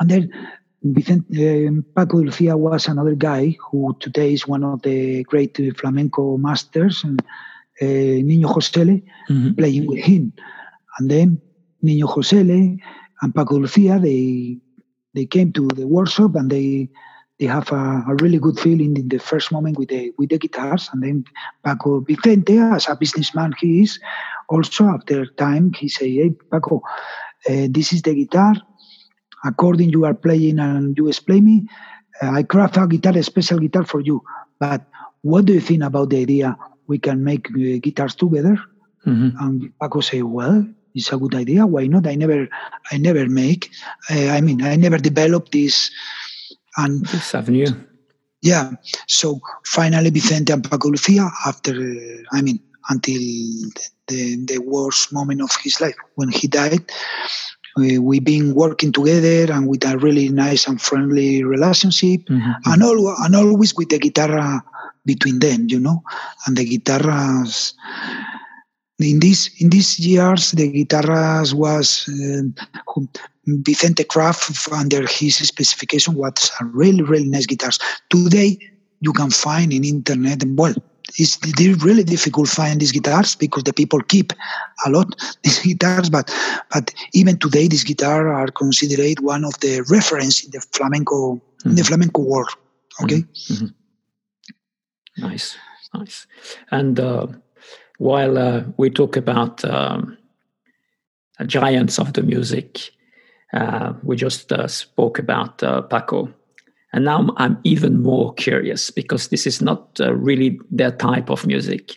and 0.00 0.10
then 0.10 0.30
Vicente, 0.82 1.68
uh, 1.68 1.70
Paco 1.94 2.18
de 2.18 2.24
Lucia 2.26 2.56
was 2.56 2.88
another 2.88 3.14
guy 3.14 3.56
who 3.70 3.96
today 4.00 4.32
is 4.32 4.48
one 4.48 4.64
of 4.64 4.82
the 4.82 5.22
great 5.24 5.58
flamenco 5.76 6.36
masters, 6.36 7.04
and 7.04 7.22
uh, 7.80 7.84
Niño 7.84 8.46
Josele 8.54 9.02
mm-hmm. 9.28 9.52
playing 9.54 9.86
with 9.86 9.98
him, 9.98 10.32
and 10.98 11.10
then 11.10 11.40
Niño 11.84 12.08
Josele 12.08 12.78
and 13.20 13.34
Paco 13.34 13.56
de 13.56 13.60
Lucia 13.62 13.98
they 14.00 14.58
they 15.14 15.26
came 15.26 15.52
to 15.52 15.68
the 15.68 15.86
workshop 15.86 16.34
and 16.34 16.50
they 16.50 16.88
they 17.42 17.48
have 17.48 17.72
a, 17.72 18.04
a, 18.06 18.14
really 18.22 18.38
good 18.38 18.58
feeling 18.60 18.96
in 18.96 19.08
the 19.08 19.18
first 19.18 19.50
moment 19.50 19.76
with 19.76 19.88
the 19.88 20.12
with 20.16 20.30
the 20.30 20.38
guitars 20.38 20.88
and 20.92 21.02
then 21.02 21.24
Paco 21.64 21.98
Vicente 21.98 22.56
as 22.56 22.88
a 22.88 22.94
businessman 22.94 23.52
he 23.58 23.82
is 23.82 23.98
also 24.48 24.84
after 24.86 25.26
time 25.26 25.72
he 25.72 25.88
say 25.88 26.08
hey 26.08 26.30
Paco 26.52 26.82
uh, 27.50 27.66
this 27.68 27.92
is 27.92 28.02
the 28.02 28.14
guitar 28.14 28.54
according 29.44 29.90
you 29.90 30.04
are 30.04 30.14
playing 30.14 30.60
and 30.60 30.96
you 30.96 31.08
explain 31.08 31.44
me 31.44 31.66
uh, 32.22 32.30
I 32.30 32.44
craft 32.44 32.76
a 32.76 32.86
guitar 32.86 33.18
a 33.18 33.22
special 33.24 33.58
guitar 33.58 33.84
for 33.84 34.00
you 34.00 34.22
but 34.60 34.86
what 35.22 35.46
do 35.46 35.54
you 35.54 35.60
think 35.60 35.82
about 35.82 36.10
the 36.10 36.22
idea 36.22 36.56
we 36.86 37.00
can 37.00 37.24
make 37.24 37.48
uh, 37.50 37.82
guitars 37.82 38.14
together 38.14 38.56
mm-hmm. 39.04 39.30
and 39.40 39.72
Paco 39.80 40.00
say 40.00 40.22
well 40.22 40.64
it's 40.94 41.12
a 41.12 41.16
good 41.16 41.34
idea. 41.34 41.66
Why 41.66 41.86
not? 41.86 42.06
I 42.06 42.16
never, 42.16 42.48
I 42.90 42.98
never 42.98 43.26
make. 43.26 43.70
Uh, 44.10 44.28
I 44.28 44.40
mean, 44.40 44.62
I 44.62 44.76
never 44.76 44.98
developed 44.98 45.52
this. 45.52 45.90
And 46.76 47.04
this 47.06 47.34
avenue. 47.34 47.66
Yeah. 48.40 48.72
So 49.06 49.40
finally, 49.64 50.10
Vicente 50.10 50.52
and 50.52 50.68
Paco 50.68 50.88
Lucia, 50.88 51.30
after, 51.46 51.72
I 52.32 52.42
mean, 52.42 52.58
until 52.88 53.18
the, 53.18 53.88
the, 54.08 54.44
the 54.46 54.58
worst 54.58 55.12
moment 55.12 55.42
of 55.42 55.54
his 55.62 55.80
life 55.80 55.94
when 56.16 56.28
he 56.28 56.48
died, 56.48 56.90
we, 57.76 57.98
we've 57.98 58.24
been 58.24 58.54
working 58.54 58.92
together 58.92 59.52
and 59.52 59.68
with 59.68 59.84
a 59.86 59.96
really 59.98 60.28
nice 60.28 60.66
and 60.66 60.80
friendly 60.80 61.44
relationship, 61.44 62.22
mm-hmm. 62.26 62.50
and 62.66 62.82
all 62.82 63.14
and 63.24 63.36
always 63.36 63.74
with 63.74 63.88
the 63.88 63.98
guitar 63.98 64.62
between 65.06 65.38
them, 65.38 65.66
you 65.68 65.80
know, 65.80 66.02
and 66.46 66.56
the 66.56 66.64
guitars. 66.64 67.74
In 68.98 69.20
this 69.20 69.50
in 69.60 69.70
these 69.70 69.98
years, 69.98 70.52
the 70.52 70.70
guitars 70.70 71.54
was 71.54 72.08
uh, 72.08 72.42
Vicente 73.46 74.04
Craft 74.04 74.68
under 74.72 75.06
his 75.06 75.36
specification 75.36 76.14
was 76.14 76.52
a 76.60 76.64
really 76.64 77.02
really 77.02 77.28
nice 77.28 77.46
guitars. 77.46 77.78
Today, 78.10 78.58
you 79.00 79.12
can 79.12 79.30
find 79.30 79.72
in 79.72 79.84
internet 79.84 80.42
well 80.46 80.74
it's 81.18 81.38
really 81.84 82.04
difficult 82.04 82.48
to 82.48 82.54
find 82.54 82.80
these 82.80 82.92
guitars 82.92 83.34
because 83.36 83.64
the 83.64 83.72
people 83.72 84.00
keep 84.00 84.32
a 84.86 84.90
lot 84.90 85.14
these 85.42 85.58
guitars 85.60 86.08
but 86.08 86.32
but 86.72 86.92
even 87.12 87.38
today 87.38 87.68
these 87.68 87.84
guitars 87.84 88.26
are 88.26 88.48
considered 88.48 89.20
one 89.20 89.44
of 89.44 89.58
the 89.60 89.84
reference 89.90 90.44
in 90.44 90.50
the 90.50 90.60
flamenco 90.72 91.34
mm-hmm. 91.34 91.68
in 91.68 91.74
the 91.74 91.82
mm-hmm. 91.82 91.88
flamenco 91.88 92.22
world 92.22 92.50
okay 93.02 93.22
mm-hmm. 93.50 93.66
nice 95.18 95.56
nice 95.94 96.26
and 96.70 96.98
uh, 97.00 97.26
while 97.98 98.38
uh, 98.38 98.62
we 98.78 98.90
talk 98.90 99.16
about 99.16 99.64
um, 99.64 100.16
giants 101.46 101.98
of 101.98 102.12
the 102.14 102.22
music 102.22 102.90
uh, 103.52 103.92
we 104.02 104.16
just 104.16 104.52
uh, 104.52 104.66
spoke 104.66 105.18
about 105.18 105.62
uh, 105.62 105.82
paco 105.82 106.32
and 106.92 107.04
now 107.04 107.28
I'm 107.36 107.58
even 107.64 108.02
more 108.02 108.34
curious 108.34 108.90
because 108.90 109.28
this 109.28 109.46
is 109.46 109.62
not 109.62 109.98
uh, 110.00 110.14
really 110.14 110.60
their 110.70 110.90
type 110.90 111.30
of 111.30 111.46
music. 111.46 111.96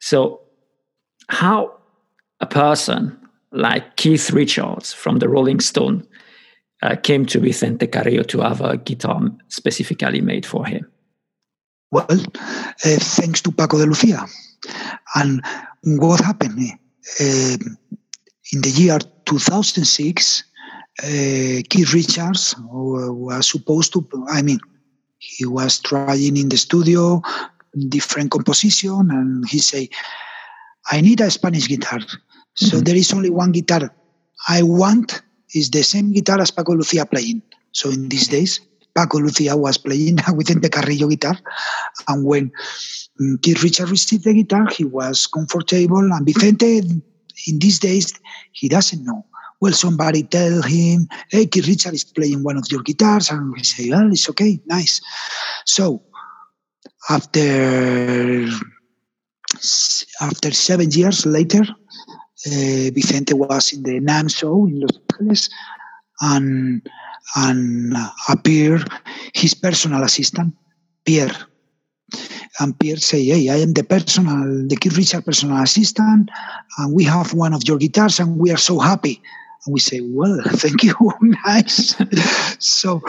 So, 0.00 0.40
how 1.28 1.72
a 2.40 2.46
person 2.46 3.18
like 3.52 3.96
Keith 3.96 4.30
Richards 4.30 4.92
from 4.92 5.18
the 5.18 5.28
Rolling 5.28 5.60
Stone 5.60 6.06
uh, 6.82 6.96
came 6.96 7.24
to 7.26 7.40
Vicente 7.40 7.86
Carrillo 7.86 8.22
to 8.24 8.40
have 8.40 8.60
a 8.60 8.76
guitar 8.76 9.20
specifically 9.48 10.20
made 10.20 10.44
for 10.44 10.66
him? 10.66 10.86
Well, 11.90 12.06
thanks 12.78 13.40
to 13.42 13.52
Paco 13.52 13.78
de 13.78 13.86
Lucia. 13.86 14.26
And 15.14 15.42
what 15.82 16.20
happened? 16.20 16.58
Uh, 17.18 17.56
in 18.52 18.60
the 18.60 18.70
year 18.76 18.98
2006, 19.24 20.44
uh, 21.02 21.62
Keith 21.68 21.92
Richards 21.94 22.54
was 22.58 23.50
supposed 23.50 23.92
to, 23.92 24.06
I 24.28 24.42
mean, 24.42 24.58
he 25.18 25.46
was 25.46 25.80
trying 25.80 26.36
in 26.36 26.48
the 26.48 26.56
studio 26.56 27.22
different 27.88 28.30
composition 28.30 29.10
and 29.10 29.48
he 29.48 29.58
say, 29.58 29.88
I 30.90 31.00
need 31.00 31.20
a 31.20 31.30
Spanish 31.30 31.68
guitar. 31.68 32.00
So 32.54 32.76
mm-hmm. 32.76 32.84
there 32.84 32.96
is 32.96 33.12
only 33.12 33.30
one 33.30 33.52
guitar 33.52 33.90
I 34.46 34.62
want 34.62 35.22
is 35.54 35.70
the 35.70 35.82
same 35.82 36.12
guitar 36.12 36.40
as 36.40 36.50
Paco 36.50 36.74
Lucia 36.74 37.06
playing. 37.06 37.42
So 37.72 37.90
in 37.90 38.08
these 38.08 38.28
days, 38.28 38.60
Paco 38.94 39.18
Lucia 39.18 39.56
was 39.56 39.78
playing 39.78 40.18
with 40.34 40.60
the 40.60 40.68
Carrillo 40.68 41.08
guitar. 41.08 41.38
And 42.06 42.24
when 42.24 42.52
mm, 43.20 43.42
Keith 43.42 43.62
Richards 43.62 43.90
received 43.90 44.24
the 44.24 44.34
guitar, 44.34 44.66
he 44.70 44.84
was 44.84 45.26
comfortable. 45.26 45.98
And 45.98 46.26
Vicente, 46.26 46.78
in 47.46 47.58
these 47.58 47.78
days, 47.78 48.12
he 48.52 48.68
doesn't 48.68 49.04
know 49.04 49.24
well, 49.60 49.72
somebody 49.72 50.22
tell 50.22 50.62
him, 50.62 51.08
hey, 51.30 51.46
Keith 51.46 51.66
Richard 51.66 51.94
is 51.94 52.04
playing 52.04 52.42
one 52.42 52.56
of 52.56 52.70
your 52.70 52.82
guitars, 52.82 53.30
and 53.30 53.52
we 53.52 53.64
say, 53.64 53.90
well, 53.90 54.10
it's 54.10 54.28
okay, 54.30 54.60
nice. 54.66 55.00
So 55.66 56.02
after 57.10 58.46
after 60.20 60.52
seven 60.52 60.90
years 60.90 61.26
later, 61.26 61.62
uh, 61.62 62.90
Vicente 62.94 63.34
was 63.34 63.72
in 63.72 63.82
the 63.82 64.00
NAMM 64.00 64.34
show 64.34 64.66
in 64.66 64.80
Los 64.80 64.98
Angeles, 65.18 65.50
and 66.20 66.88
and 67.36 67.96
appeared 68.28 68.88
his 69.34 69.54
personal 69.54 70.02
assistant, 70.04 70.54
Pierre. 71.04 71.34
And 72.60 72.78
Pierre 72.78 72.98
say, 72.98 73.24
"Hey, 73.24 73.48
I 73.48 73.56
am 73.56 73.72
the 73.72 73.84
personal, 73.84 74.66
the 74.68 74.76
Keith 74.76 74.96
Richard 74.96 75.24
personal 75.24 75.62
assistant, 75.62 76.30
and 76.78 76.94
we 76.94 77.04
have 77.04 77.34
one 77.34 77.54
of 77.54 77.62
your 77.66 77.78
guitars, 77.78 78.20
and 78.20 78.38
we 78.38 78.52
are 78.52 78.56
so 78.56 78.78
happy." 78.78 79.20
And 79.64 79.74
we 79.74 79.80
say, 79.80 80.00
well, 80.02 80.40
thank 80.46 80.82
you, 80.82 80.94
nice. 81.20 81.94
so 82.58 83.02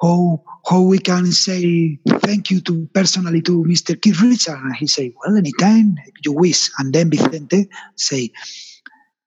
how 0.00 0.42
how 0.68 0.82
we 0.82 0.98
can 0.98 1.30
say 1.32 1.98
thank 2.06 2.50
you 2.50 2.60
to 2.60 2.88
personally 2.92 3.42
to 3.42 3.64
Mr. 3.64 4.00
Keith 4.00 4.20
Richard? 4.20 4.58
And 4.58 4.76
he 4.76 4.86
say, 4.86 5.14
well, 5.16 5.36
anytime 5.36 5.96
you 6.24 6.32
wish. 6.32 6.70
And 6.78 6.92
then 6.92 7.10
Vicente 7.10 7.68
say, 7.96 8.30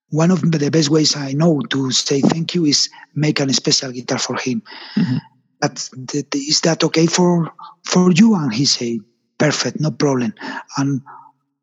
one 0.09 0.31
of 0.31 0.41
the 0.41 0.69
best 0.69 0.89
ways 0.89 1.15
I 1.15 1.33
know 1.33 1.59
to 1.69 1.91
say 1.91 2.21
thank 2.21 2.55
you 2.55 2.65
is 2.65 2.89
make 3.15 3.39
a 3.39 3.53
special 3.53 3.91
guitar 3.91 4.19
for 4.19 4.35
him. 4.37 4.61
Mm-hmm. 4.95 5.17
But 5.59 5.89
is 6.33 6.61
that 6.61 6.83
okay 6.83 7.05
for 7.05 7.51
for 7.83 8.11
you? 8.11 8.35
And 8.35 8.53
he 8.53 8.65
say, 8.65 8.99
perfect, 9.37 9.79
no 9.79 9.91
problem. 9.91 10.33
And 10.77 11.01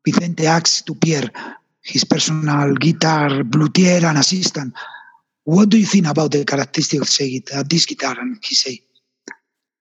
Vicente 0.05 0.45
asks 0.45 0.81
to 0.83 0.95
Pierre, 0.95 1.29
his 1.83 2.03
personal 2.05 2.73
guitar 2.75 3.29
luthier 3.29 4.05
and 4.05 4.17
assistant, 4.17 4.73
what 5.43 5.69
do 5.69 5.77
you 5.77 5.85
think 5.85 6.07
about 6.07 6.31
the 6.31 6.45
characteristics 6.45 7.01
of 7.01 7.09
say, 7.09 7.41
uh, 7.53 7.63
this 7.67 7.85
guitar? 7.85 8.15
And 8.19 8.37
he 8.41 8.55
say, 8.55 8.79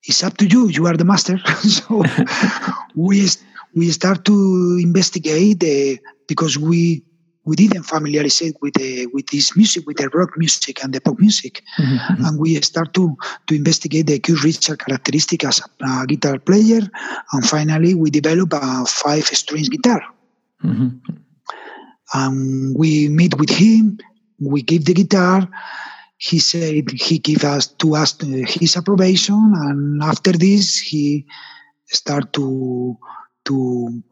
it's 0.04 0.22
up 0.24 0.36
to 0.38 0.46
you. 0.46 0.68
You 0.68 0.86
are 0.86 0.96
the 0.96 1.04
master. 1.04 1.38
so 1.62 2.02
we 2.96 3.28
we 3.74 3.90
start 3.90 4.24
to 4.24 4.78
investigate 4.82 5.62
uh, 5.62 6.00
because 6.26 6.58
we 6.58 7.04
we 7.44 7.56
didn't 7.56 7.82
familiarize 7.82 8.52
with 8.60 8.74
the, 8.74 9.06
with 9.06 9.26
this 9.26 9.56
music, 9.56 9.84
with 9.86 9.96
the 9.96 10.08
rock 10.10 10.30
music 10.36 10.82
and 10.84 10.92
the 10.92 11.00
pop 11.00 11.18
music, 11.18 11.62
mm-hmm. 11.76 12.24
and 12.24 12.38
we 12.38 12.54
start 12.62 12.94
to 12.94 13.16
to 13.46 13.54
investigate 13.54 14.06
the 14.06 14.18
Keith 14.18 14.44
Richard 14.44 14.78
characteristic 14.78 15.44
as 15.44 15.60
a, 15.60 15.84
a, 15.84 16.06
guitar 16.06 16.38
player, 16.38 16.82
and 17.32 17.46
finally 17.46 17.94
we 17.94 18.10
develop 18.10 18.52
a 18.52 18.84
five 18.86 19.24
strings 19.24 19.68
guitar. 19.68 20.02
Mm-hmm. 20.64 21.16
And 22.14 22.76
we 22.76 23.08
meet 23.08 23.38
with 23.38 23.50
him 23.50 23.98
we 24.42 24.62
give 24.62 24.84
the 24.84 24.94
guitar. 24.94 25.48
He 26.18 26.38
said 26.38 26.90
he 26.90 27.18
give 27.18 27.44
us 27.44 27.66
to 27.78 27.96
us 27.96 28.16
his 28.20 28.76
approbation. 28.76 29.54
And 29.56 30.02
after 30.02 30.32
this 30.32 30.78
he 30.78 31.26
start 31.86 32.32
to 32.34 32.96
to 33.46 34.02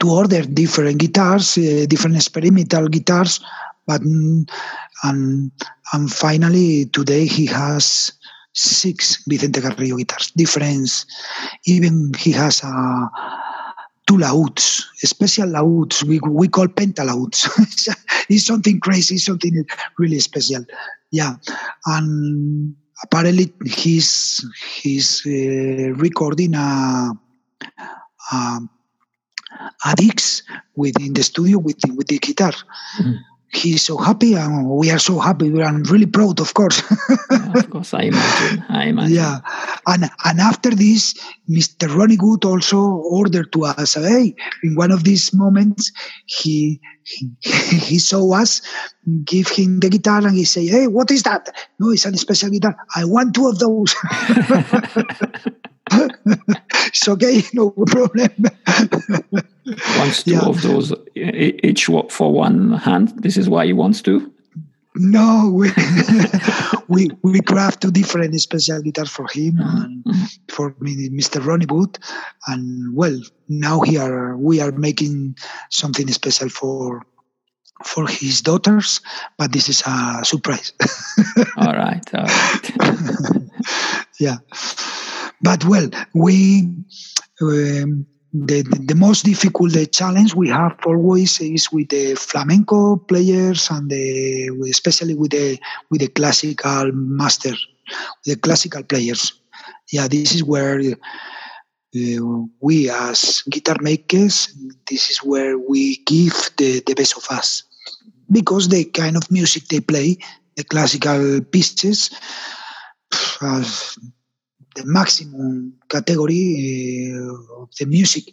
to 0.00 0.10
order 0.10 0.42
different 0.42 0.98
guitars 0.98 1.56
uh, 1.56 1.86
different 1.88 2.16
experimental 2.16 2.88
guitars. 2.88 3.40
But 3.86 4.02
and 4.02 5.52
and 5.92 6.12
finally 6.12 6.86
today 6.86 7.26
he 7.26 7.46
has 7.46 8.12
six 8.52 9.22
Vicente 9.26 9.60
Carrillo 9.60 9.96
guitars. 9.96 10.32
Different 10.32 11.06
even 11.66 12.12
he 12.18 12.32
has 12.32 12.62
a 12.64 13.10
two 14.08 14.18
lauds, 14.18 14.88
special 14.96 15.48
lauds. 15.48 16.02
We, 16.02 16.18
we 16.20 16.48
call 16.48 16.66
pentalauds. 16.66 17.46
it's 18.28 18.46
something 18.46 18.80
crazy, 18.80 19.18
something 19.18 19.66
really 19.98 20.18
special. 20.18 20.64
Yeah, 21.10 21.34
and 21.86 22.74
apparently 23.04 23.52
he's 23.66 24.44
he's 24.82 25.22
uh, 25.26 25.92
recording 25.94 26.54
a, 26.54 27.12
a 28.32 28.60
a 29.84 29.94
Dix 29.96 30.42
within 30.74 31.12
the 31.12 31.22
studio 31.22 31.58
with 31.58 31.80
with 31.94 32.08
the 32.08 32.18
guitar. 32.18 32.52
Mm 33.00 33.27
he's 33.52 33.82
so 33.82 33.96
happy 33.96 34.34
and 34.34 34.68
we 34.68 34.90
are 34.90 34.98
so 34.98 35.18
happy. 35.18 35.50
We 35.50 35.62
are 35.62 35.74
really 35.84 36.06
proud 36.06 36.40
of 36.40 36.54
course. 36.54 36.82
Yeah, 37.30 37.60
of 37.60 37.70
course 37.70 37.94
i 37.94 38.02
imagine 38.02 38.64
i 38.68 38.84
imagine. 38.86 39.14
Yeah 39.14 39.40
and 39.86 40.04
and 40.24 40.40
after 40.40 40.70
this 40.70 41.14
mr 41.48 41.88
ronnie 41.94 42.18
Wood 42.20 42.44
also 42.44 42.78
ordered 42.78 43.52
to 43.52 43.64
us 43.64 43.94
hey 43.94 44.34
in 44.62 44.74
one 44.74 44.90
of 44.90 45.04
these 45.04 45.32
moments 45.32 45.92
he 46.26 46.80
he, 47.04 47.30
he 47.42 47.98
saw 47.98 48.34
us 48.34 48.60
give 49.24 49.48
him 49.48 49.80
the 49.80 49.88
guitar 49.88 50.26
and 50.26 50.36
he 50.36 50.44
say 50.44 50.66
hey 50.66 50.86
what 50.86 51.10
is 51.10 51.22
that? 51.22 51.48
No 51.78 51.90
it's 51.90 52.04
a 52.04 52.16
special 52.16 52.50
guitar. 52.50 52.76
I 52.94 53.04
want 53.04 53.34
two 53.34 53.48
of 53.48 53.58
those 53.58 53.94
it's 56.86 57.08
okay, 57.08 57.42
no 57.52 57.70
problem. 57.70 58.30
wants 59.98 60.22
two 60.22 60.32
yeah. 60.32 60.46
of 60.46 60.62
those 60.62 60.92
each 61.14 61.86
for 62.10 62.32
one 62.32 62.72
hand. 62.72 63.12
This 63.22 63.36
is 63.36 63.48
why 63.48 63.66
he 63.66 63.72
wants 63.72 64.02
to. 64.02 64.32
No, 64.94 65.50
we 65.54 65.70
we 66.88 67.10
we 67.22 67.40
craft 67.40 67.82
two 67.82 67.90
different 67.90 68.38
special 68.40 68.82
guitars 68.82 69.10
for 69.10 69.28
him 69.28 69.54
mm-hmm. 69.54 70.10
and 70.10 70.30
for 70.48 70.74
me, 70.80 71.08
Mr. 71.10 71.44
Ronnie 71.44 71.66
Wood, 71.66 71.98
and 72.48 72.94
well, 72.96 73.20
now 73.48 73.80
here 73.80 74.36
we 74.36 74.60
are 74.60 74.72
making 74.72 75.36
something 75.70 76.08
special 76.08 76.48
for 76.48 77.06
for 77.84 78.08
his 78.08 78.42
daughters, 78.42 79.00
but 79.36 79.52
this 79.52 79.68
is 79.68 79.82
a 79.86 80.24
surprise. 80.24 80.72
all 81.56 81.74
right, 81.74 82.02
all 82.14 82.24
right. 82.24 82.70
yeah. 84.18 84.38
But 85.42 85.64
well, 85.64 85.88
we 86.14 86.68
um, 87.40 88.06
the, 88.32 88.62
the 88.62 88.94
most 88.94 89.24
difficult 89.24 89.74
challenge 89.92 90.34
we 90.34 90.48
have 90.48 90.78
always 90.84 91.40
is 91.40 91.72
with 91.72 91.88
the 91.88 92.14
flamenco 92.14 92.96
players 92.96 93.70
and 93.70 93.90
the 93.90 94.48
especially 94.68 95.14
with 95.14 95.30
the 95.30 95.58
with 95.90 96.00
the 96.00 96.08
classical 96.08 96.92
master 96.92 97.54
the 98.24 98.36
classical 98.36 98.82
players. 98.82 99.32
Yeah 99.90 100.08
this 100.08 100.34
is 100.34 100.44
where 100.44 100.78
uh, 100.78 102.30
we 102.60 102.90
as 102.90 103.42
guitar 103.48 103.76
makers 103.80 104.54
this 104.90 105.10
is 105.10 105.18
where 105.18 105.58
we 105.58 105.96
give 106.04 106.50
the, 106.58 106.82
the 106.86 106.94
best 106.94 107.16
of 107.16 107.26
us. 107.30 107.62
Because 108.30 108.68
the 108.68 108.84
kind 108.84 109.16
of 109.16 109.30
music 109.30 109.68
they 109.68 109.80
play 109.80 110.18
the 110.56 110.64
classical 110.64 111.40
pieces 111.40 112.10
uh, 113.40 113.64
the 114.78 114.86
maximum 114.86 115.74
category 115.88 117.12
uh, 117.12 117.62
of 117.62 117.68
the 117.78 117.86
music, 117.86 118.24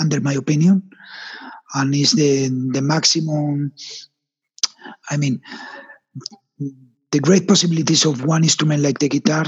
under 0.00 0.20
my 0.20 0.34
opinion, 0.34 0.82
and 1.74 1.94
is 1.94 2.12
the 2.12 2.48
the 2.72 2.82
maximum. 2.82 3.72
I 5.10 5.16
mean, 5.16 5.40
the 7.12 7.20
great 7.20 7.46
possibilities 7.46 8.04
of 8.04 8.24
one 8.24 8.42
instrument 8.42 8.82
like 8.82 8.98
the 8.98 9.08
guitar, 9.08 9.46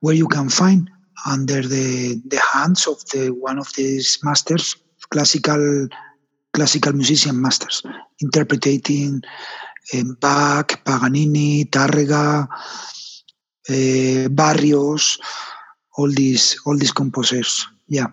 where 0.00 0.14
you 0.14 0.28
can 0.28 0.48
find 0.48 0.90
under 1.26 1.62
the 1.62 2.20
the 2.26 2.40
hands 2.52 2.86
of 2.86 3.04
the 3.10 3.30
one 3.30 3.58
of 3.58 3.72
these 3.74 4.18
masters, 4.22 4.76
classical 5.10 5.88
classical 6.52 6.92
musician 6.92 7.40
masters, 7.40 7.82
interpreting 8.20 9.22
um, 9.94 10.16
Bach, 10.20 10.84
Paganini, 10.84 11.64
Tárrega, 11.70 12.48
uh, 13.68 14.28
Barrios, 14.28 15.18
all 15.98 16.10
these 16.10 16.58
all 16.64 16.78
these 16.78 16.92
composers. 16.92 17.66
Yeah. 17.88 18.06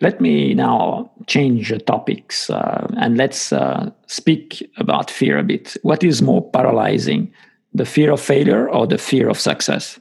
Let 0.00 0.20
me 0.20 0.54
now 0.54 1.12
change 1.28 1.72
topics 1.86 2.50
uh, 2.50 2.88
and 2.96 3.16
let's 3.16 3.52
uh, 3.52 3.90
speak 4.08 4.68
about 4.76 5.10
fear 5.10 5.38
a 5.38 5.44
bit. 5.44 5.76
What 5.82 6.02
is 6.02 6.20
more 6.20 6.42
paralyzing, 6.50 7.32
the 7.72 7.84
fear 7.84 8.10
of 8.10 8.20
failure 8.20 8.68
or 8.68 8.88
the 8.88 8.98
fear 8.98 9.28
of 9.28 9.38
success? 9.38 10.00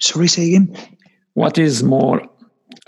Sorry, 0.00 0.26
say 0.26 0.48
again. 0.48 0.76
What 1.34 1.58
is 1.58 1.84
more 1.84 2.28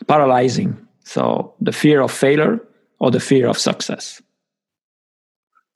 paralyzing? 0.08 0.76
So, 1.04 1.54
the 1.60 1.72
fear 1.72 2.00
of 2.00 2.10
failure 2.10 2.58
or 2.98 3.12
the 3.12 3.20
fear 3.20 3.46
of 3.46 3.56
success? 3.56 4.20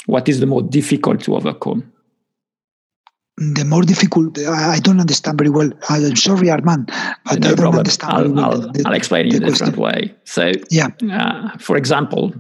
What 0.06 0.28
is 0.28 0.40
the 0.40 0.46
more 0.46 0.62
difficult 0.62 1.22
to 1.24 1.36
overcome? 1.36 1.92
The 3.38 3.64
more 3.64 3.82
difficult. 3.82 4.38
I 4.38 4.80
don't 4.80 5.00
understand 5.00 5.38
very 5.38 5.50
well. 5.50 5.70
I'm 5.88 6.16
sorry, 6.16 6.50
Armand, 6.50 6.90
but 7.24 7.38
no 7.38 7.48
I 7.48 7.50
don't 7.50 7.56
problem. 7.56 7.78
understand. 7.78 8.12
I'll, 8.12 8.40
I'll, 8.40 8.72
the, 8.72 8.82
I'll, 8.84 8.94
explain 8.94 9.34
in 9.34 9.42
a 9.42 9.46
different 9.46 9.76
way. 9.76 10.14
So, 10.24 10.52
yeah. 10.70 10.88
Uh, 11.10 11.56
for 11.58 11.76
example, 11.76 12.34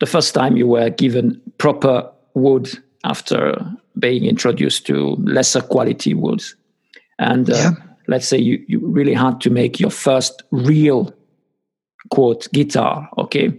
the 0.00 0.06
first 0.06 0.34
time 0.34 0.56
you 0.56 0.66
were 0.66 0.90
given 0.90 1.40
proper 1.58 2.10
wood 2.34 2.70
after 3.04 3.54
being 3.98 4.24
introduced 4.24 4.86
to 4.86 5.16
lesser 5.20 5.60
quality 5.60 6.14
woods, 6.14 6.56
and 7.18 7.48
uh, 7.50 7.56
yeah. 7.56 7.70
let's 8.08 8.26
say 8.26 8.38
you, 8.38 8.64
you 8.66 8.80
really 8.80 9.14
had 9.14 9.40
to 9.42 9.50
make 9.50 9.78
your 9.78 9.90
first 9.90 10.42
real 10.50 11.14
quote 12.10 12.48
guitar. 12.52 13.08
Okay. 13.18 13.52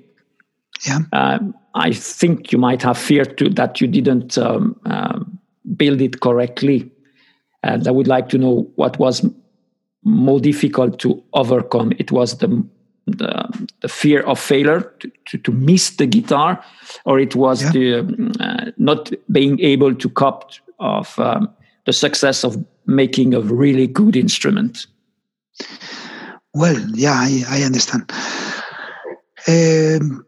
Yeah. 0.86 1.00
Um, 1.14 1.54
I 1.76 1.92
think 1.92 2.52
you 2.52 2.58
might 2.58 2.82
have 2.82 2.98
feared 2.98 3.38
to 3.38 3.50
that 3.52 3.80
you 3.80 3.88
didn't. 3.88 4.38
Um, 4.38 4.80
um, 4.86 5.39
build 5.76 6.02
it 6.02 6.22
correctly. 6.22 6.92
And 7.64 7.88
I 7.88 7.92
would 7.92 8.08
like 8.08 8.30
to 8.30 8.38
know 8.38 8.72
what 8.76 9.00
was 9.00 9.26
more 10.04 10.40
difficult 10.40 11.00
to 11.00 11.22
overcome. 11.34 11.94
It 11.98 12.12
was 12.12 12.38
the 12.38 12.66
the, 13.08 13.68
the 13.82 13.88
fear 13.88 14.22
of 14.22 14.40
failure 14.40 14.82
to, 15.00 15.12
to, 15.26 15.38
to, 15.40 15.52
miss 15.52 15.96
the 15.96 16.06
guitar, 16.06 16.64
or 17.06 17.20
it 17.20 17.36
was 17.36 17.64
yeah. 17.64 17.72
the 17.72 18.36
uh, 18.40 18.72
not 18.78 19.12
being 19.32 19.60
able 19.62 19.96
to 19.96 20.10
cope 20.10 20.52
of 20.80 21.18
um, 21.18 21.50
the 21.88 21.94
success 21.94 22.44
of 22.44 22.64
making 22.86 23.34
a 23.34 23.42
really 23.42 23.88
good 23.88 24.16
instrument. 24.16 24.86
Well, 26.54 26.80
yeah, 26.94 27.14
I, 27.14 27.44
I 27.50 27.62
understand. 27.64 28.12
Um, 29.48 30.26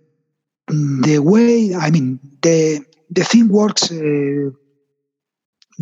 the 0.68 1.20
way 1.20 1.76
I 1.76 1.90
mean 1.90 2.20
the 2.42 2.86
the 3.10 3.24
thing 3.24 3.50
works 3.50 3.92
uh, 3.92 4.52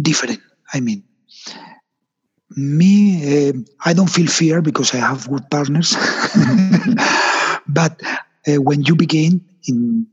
different. 0.01 0.41
I 0.73 0.79
mean, 0.79 1.03
me, 2.55 3.49
uh, 3.49 3.53
I 3.85 3.93
don't 3.93 4.09
feel 4.09 4.27
fear 4.27 4.61
because 4.61 4.93
I 4.93 4.97
have 4.97 5.29
good 5.29 5.49
partners. 5.49 5.95
but 7.67 8.01
uh, 8.47 8.61
when 8.61 8.83
you 8.83 8.95
begin 8.95 9.41
in 9.67 10.07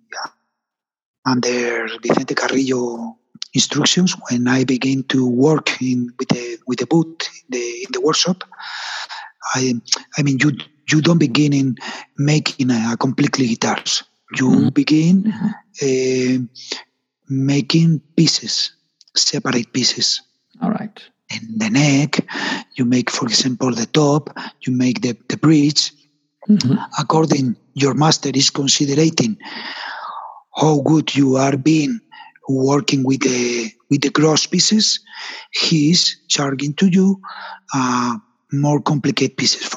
under 1.24 1.88
Vicente 2.02 2.34
Carrillo 2.34 3.16
instructions, 3.52 4.16
when 4.30 4.48
I 4.48 4.64
begin 4.64 5.02
to 5.04 5.26
work 5.26 5.80
in 5.80 6.12
with 6.18 6.28
the 6.28 6.58
with 6.66 6.78
the 6.78 6.86
boot 6.86 7.28
in 7.34 7.58
the 7.58 7.84
in 7.84 7.92
the 7.92 8.00
workshop, 8.00 8.44
I 9.54 9.74
I 10.18 10.22
mean 10.22 10.38
you 10.38 10.52
you 10.92 11.00
don't 11.00 11.18
begin 11.18 11.52
in 11.52 11.76
making 12.18 12.70
a, 12.70 12.96
completely 12.96 13.48
guitars. 13.48 14.04
You 14.36 14.48
mm-hmm. 14.48 14.68
begin 14.70 15.32
uh, 15.82 16.62
making 17.28 18.00
pieces 18.16 18.72
separate 19.16 19.72
pieces. 19.72 20.22
All 20.62 20.70
right. 20.70 21.02
In 21.34 21.58
the 21.58 21.70
neck, 21.70 22.20
you 22.76 22.84
make, 22.84 23.10
for 23.10 23.26
example, 23.26 23.72
the 23.72 23.86
top, 23.86 24.30
you 24.62 24.72
make 24.72 25.02
the, 25.02 25.16
the 25.28 25.36
bridge. 25.36 25.92
Mm-hmm. 26.48 26.74
According 26.98 27.56
your 27.76 27.94
master 27.94 28.30
is 28.34 28.50
considering 28.50 29.36
how 30.56 30.80
good 30.80 31.14
you 31.14 31.36
are 31.36 31.56
being 31.56 32.00
working 32.48 33.04
with 33.04 33.20
the 33.20 33.70
with 33.90 34.00
the 34.00 34.10
gross 34.10 34.46
pieces, 34.46 35.00
he 35.52 35.90
is 35.90 36.16
charging 36.28 36.74
to 36.74 36.86
you 36.86 37.20
uh, 37.74 38.16
more 38.52 38.80
complicated 38.80 39.36
pieces. 39.36 39.76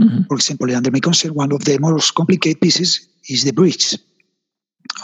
Mm-hmm. 0.00 0.22
For 0.28 0.36
example, 0.36 0.74
under 0.74 0.90
my 0.90 1.00
concert, 1.00 1.34
one 1.34 1.52
of 1.52 1.64
the 1.64 1.78
most 1.78 2.14
complicated 2.14 2.60
pieces 2.60 3.08
is 3.28 3.44
the 3.44 3.52
bridge. 3.52 3.98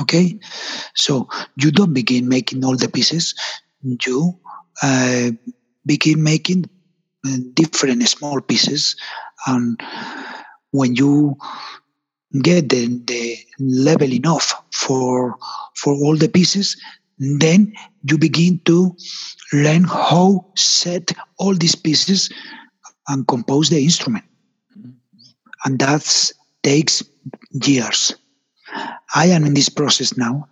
Okay, 0.01 0.39
so 0.95 1.29
you 1.57 1.71
don't 1.71 1.95
begin 1.95 2.29
making 2.29 2.65
all 2.65 2.77
the 2.77 2.89
pieces. 2.89 3.35
You 3.83 4.39
uh, 4.83 5.31
begin 5.87 6.23
making 6.23 6.69
uh, 7.27 7.37
different 7.55 8.07
small 8.09 8.41
pieces, 8.41 8.97
and 9.47 9.81
when 10.73 10.95
you 10.97 11.37
get 12.43 12.69
the, 12.69 12.87
the 13.07 13.39
level 13.59 14.13
enough 14.13 14.63
for 14.73 15.37
for 15.77 15.95
all 15.95 16.17
the 16.17 16.29
pieces, 16.29 16.77
then 17.19 17.73
you 18.03 18.19
begin 18.19 18.61
to 18.67 18.95
learn 19.53 19.85
how 19.85 20.45
set 20.57 21.13
all 21.39 21.55
these 21.55 21.75
pieces 21.75 22.31
and 23.09 23.27
compose 23.29 23.71
the 23.71 23.83
instrument, 23.83 24.25
and 25.65 25.79
that 25.79 26.33
takes 26.63 27.03
years. 27.65 28.15
I 29.15 29.27
am 29.27 29.45
in 29.45 29.55
this 29.55 29.69
process 29.69 30.17
now. 30.17 30.49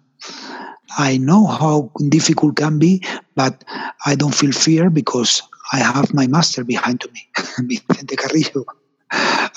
I 0.97 1.17
know 1.19 1.47
how 1.47 1.91
difficult 2.09 2.57
can 2.57 2.79
be, 2.79 3.03
but 3.35 3.65
I 4.07 4.15
don't 4.15 4.35
feel 4.35 4.53
fear 4.53 4.91
because 4.91 5.43
I 5.73 5.79
have 5.79 6.15
my 6.15 6.27
master 6.27 6.63
behind 6.63 7.03
me, 7.13 7.29
Vicente 7.59 8.17
Carrillo. 8.17 8.65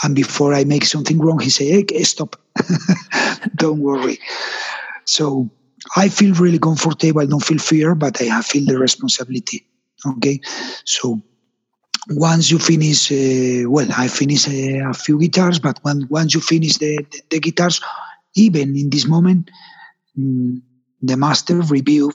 And 0.04 0.15
before 0.15 0.54
I 0.54 0.63
make 0.63 0.86
something 0.86 1.20
wrong, 1.20 1.39
he 1.39 1.50
say, 1.50 1.86
"Hey, 1.89 2.04
stop! 2.04 2.36
don't 3.56 3.80
worry." 3.80 4.20
So 5.06 5.50
I 5.96 6.10
feel 6.10 6.34
really 6.36 6.60
comfortable. 6.60 7.22
I 7.22 7.26
don't 7.26 7.43
feel 7.43 7.60
fear, 7.60 7.96
but 7.96 8.22
I 8.22 8.41
feel 8.41 8.65
the 8.65 8.78
responsibility. 8.78 9.65
Okay, 10.06 10.39
so 10.86 11.22
once 12.10 12.52
you 12.52 12.60
finish, 12.60 13.12
uh, 13.12 13.70
well, 13.70 13.88
I 13.98 14.08
finish 14.08 14.48
uh, 14.48 14.89
a 14.89 14.93
few 14.93 15.20
guitars, 15.20 15.60
but 15.60 15.80
when 15.84 16.08
once 16.10 16.34
you 16.34 16.41
finish 16.41 16.78
the, 16.78 16.98
the, 17.12 17.22
the 17.32 17.39
guitars, 17.39 17.82
even 18.38 18.76
in 18.76 18.89
this 18.89 19.08
moment, 19.08 19.50
mm, 20.17 20.62
the 21.02 21.17
master 21.17 21.62
review 21.62 22.12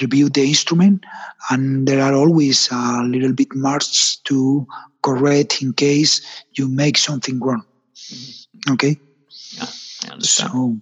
review 0.00 0.28
the 0.30 0.42
instrument, 0.42 1.04
and 1.50 1.86
there 1.86 2.02
are 2.02 2.14
always 2.14 2.68
a 2.72 3.02
little 3.04 3.32
bit 3.32 3.54
marks 3.54 4.16
to 4.24 4.66
correct 5.02 5.60
in 5.60 5.72
case 5.72 6.20
you 6.52 6.68
make 6.68 6.96
something 6.96 7.38
wrong. 7.40 7.64
Mm-hmm. 7.94 8.72
Okay. 8.72 8.98
Yeah, 9.50 9.66
So, 10.18 10.76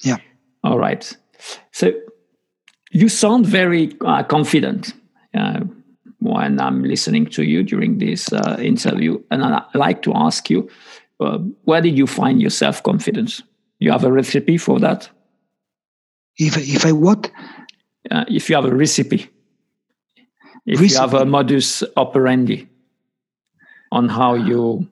yeah. 0.00 0.16
All 0.64 0.78
right. 0.78 1.16
So 1.72 1.92
you 2.90 3.08
sound 3.08 3.46
very 3.46 3.96
uh, 4.04 4.24
confident 4.24 4.94
uh, 5.34 5.60
when 6.18 6.58
I'm 6.58 6.82
listening 6.82 7.26
to 7.26 7.44
you 7.44 7.62
during 7.62 7.98
this 7.98 8.32
uh, 8.32 8.56
interview, 8.60 9.22
and 9.30 9.44
I 9.44 9.62
like 9.74 10.02
to 10.02 10.12
ask 10.14 10.50
you 10.50 10.68
uh, 11.20 11.38
where 11.64 11.80
did 11.80 11.96
you 11.96 12.06
find 12.06 12.40
your 12.40 12.50
self 12.50 12.82
confidence? 12.82 13.42
You 13.78 13.92
have 13.92 14.04
a 14.04 14.12
recipe 14.12 14.58
for 14.58 14.78
that? 14.80 15.08
If 16.38 16.56
if 16.56 16.84
I 16.84 16.92
what? 16.92 17.30
Uh, 18.10 18.24
if 18.28 18.48
you 18.48 18.56
have 18.56 18.66
a 18.66 18.74
recipe, 18.74 19.28
if 20.66 20.80
recipe. 20.80 20.94
you 20.94 21.00
have 21.00 21.14
a 21.14 21.24
modus 21.24 21.82
operandi. 21.96 22.68
on 23.92 24.08
how 24.08 24.34
you 24.34 24.88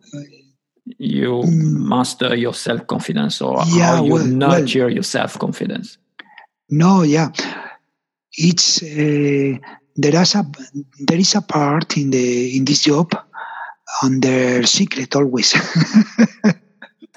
you 0.99 1.43
mm. 1.45 1.89
master 1.89 2.35
your 2.35 2.55
self 2.55 2.87
confidence 2.87 3.41
or 3.41 3.63
yeah, 3.69 3.97
how 3.97 4.05
you 4.05 4.13
well, 4.13 4.27
nurture 4.27 4.87
well, 4.87 4.93
your 4.93 5.03
self 5.03 5.39
confidence? 5.39 5.99
No, 6.71 7.03
yeah, 7.03 7.31
it's 8.33 8.83
uh, 8.83 9.59
there 9.97 10.23
is 10.23 10.35
a 10.35 10.47
there 11.01 11.19
is 11.19 11.35
a 11.35 11.43
part 11.43 11.97
in 11.97 12.11
the 12.11 12.57
in 12.57 12.65
this 12.65 12.83
job 12.83 13.13
under 14.03 14.65
secret 14.67 15.15
always, 15.15 15.55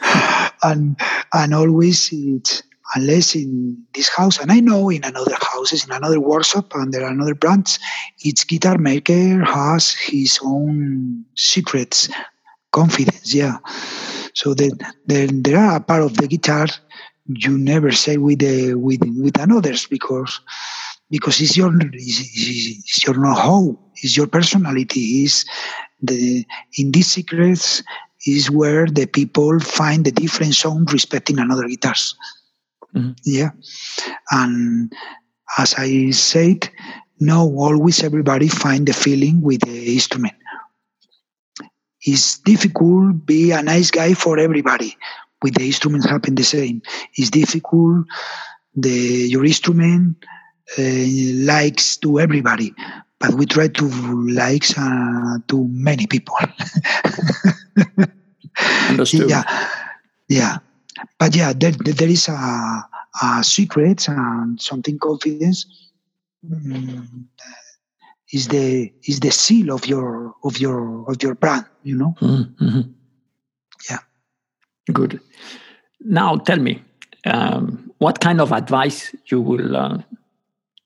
and 0.63 0.99
and 1.33 1.53
always 1.53 2.09
it's 2.11 2.63
unless 2.95 3.35
in 3.35 3.77
this 3.93 4.09
house, 4.09 4.39
and 4.39 4.51
I 4.51 4.59
know 4.59 4.89
in 4.89 5.03
another 5.03 5.35
houses, 5.41 5.85
in 5.85 5.91
another 5.91 6.19
workshop, 6.19 6.73
under 6.75 7.05
another 7.05 7.35
branch, 7.35 7.77
each 8.19 8.47
guitar 8.47 8.77
maker 8.77 9.43
has 9.43 9.93
his 9.93 10.39
own 10.43 11.25
secrets, 11.35 12.09
confidence, 12.71 13.33
yeah. 13.33 13.57
So 14.33 14.53
that 14.53 14.93
there, 15.05 15.27
there 15.27 15.57
are 15.59 15.77
a 15.77 15.81
part 15.81 16.03
of 16.03 16.17
the 16.17 16.27
guitar 16.27 16.67
you 17.27 17.57
never 17.57 17.91
say 17.91 18.17
with 18.17 18.39
the 18.39 18.75
with 18.75 19.01
with 19.17 19.37
another's 19.39 19.85
because 19.85 20.39
because 21.09 21.41
it's 21.41 21.57
your 21.57 21.73
it's, 21.93 22.21
it's 22.21 23.05
your 23.05 23.17
know-how, 23.17 23.77
it's 23.95 24.15
your 24.15 24.27
personality, 24.27 25.23
is 25.23 25.45
the 26.01 26.45
in 26.77 26.91
these 26.91 27.11
secrets 27.11 27.83
is 28.25 28.51
where 28.51 28.87
the 28.87 29.05
people 29.05 29.59
find 29.59 30.05
the 30.05 30.11
different 30.11 30.53
sound 30.53 30.91
respecting 30.91 31.39
another 31.39 31.67
guitars. 31.67 32.15
Mm-hmm. 32.95 33.11
Yeah. 33.25 33.51
And 34.31 34.91
as 35.57 35.73
I 35.77 36.11
said, 36.11 36.69
no, 37.19 37.41
always 37.57 38.03
everybody 38.03 38.47
find 38.47 38.87
the 38.87 38.93
feeling 38.93 39.41
with 39.41 39.61
the 39.61 39.93
instrument. 39.93 40.35
It's 42.01 42.39
difficult 42.39 43.25
be 43.25 43.51
a 43.51 43.61
nice 43.61 43.91
guy 43.91 44.13
for 44.13 44.37
everybody. 44.39 44.95
With 45.41 45.55
the 45.55 45.65
instruments 45.65 46.07
happen 46.07 46.35
the 46.35 46.43
same. 46.43 46.81
It's 47.15 47.29
difficult 47.29 48.05
the 48.75 48.89
your 48.89 49.45
instrument 49.45 50.17
uh, 50.77 51.05
likes 51.45 51.97
to 51.97 52.19
everybody, 52.19 52.73
but 53.19 53.33
we 53.33 53.45
try 53.45 53.67
to 53.67 53.85
like 54.29 54.65
uh, 54.77 55.37
to 55.47 55.67
many 55.69 56.07
people. 56.07 56.35
Understood. 58.89 59.29
Yeah, 59.29 59.43
yeah 60.27 60.57
but 61.19 61.35
yeah, 61.35 61.53
there, 61.53 61.71
there 61.71 62.09
is 62.09 62.27
a, 62.27 62.83
a 63.21 63.43
secret 63.43 64.07
and 64.07 64.59
something 64.61 64.97
confidence 64.99 65.65
um, 66.51 67.27
is 68.31 68.47
the 68.47 68.91
is 69.07 69.19
the 69.19 69.31
seal 69.31 69.71
of 69.71 69.85
your 69.85 70.35
of 70.43 70.59
your 70.59 71.09
of 71.09 71.21
your 71.21 71.35
brand. 71.35 71.65
You 71.83 71.97
know. 71.97 72.15
Mm-hmm. 72.21 72.81
Yeah. 73.89 73.99
Good. 74.91 75.19
Now 76.01 76.37
tell 76.37 76.59
me, 76.59 76.81
um, 77.25 77.91
what 77.97 78.19
kind 78.19 78.41
of 78.41 78.51
advice 78.51 79.15
you 79.27 79.41
will 79.41 79.75
uh, 79.75 79.97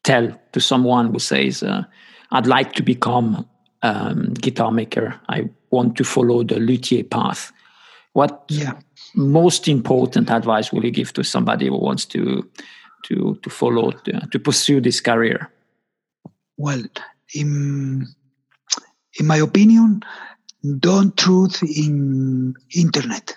tell 0.03 0.31
to 0.53 0.59
someone 0.59 1.11
who 1.11 1.19
says, 1.19 1.63
uh, 1.63 1.83
"I'd 2.31 2.47
like 2.47 2.73
to 2.73 2.83
become 2.83 3.47
um, 3.81 4.33
guitar 4.33 4.71
maker. 4.71 5.19
I 5.29 5.49
want 5.69 5.95
to 5.97 6.03
follow 6.03 6.43
the 6.43 6.59
luthier 6.59 7.03
path." 7.03 7.51
What 8.13 8.43
yeah 8.49 8.73
most 9.15 9.67
important 9.67 10.29
advice 10.29 10.71
will 10.71 10.85
you 10.85 10.91
give 10.91 11.13
to 11.13 11.23
somebody 11.23 11.67
who 11.67 11.77
wants 11.77 12.05
to 12.05 12.49
to 13.05 13.39
to 13.41 13.49
follow 13.49 13.91
to, 13.91 14.27
to 14.31 14.39
pursue 14.39 14.81
this 14.81 15.01
career? 15.01 15.49
Well, 16.57 16.83
in 17.33 18.07
in 19.19 19.27
my 19.27 19.37
opinion, 19.37 20.03
don't 20.79 21.15
truth 21.17 21.61
in 21.63 22.53
internet. 22.75 23.35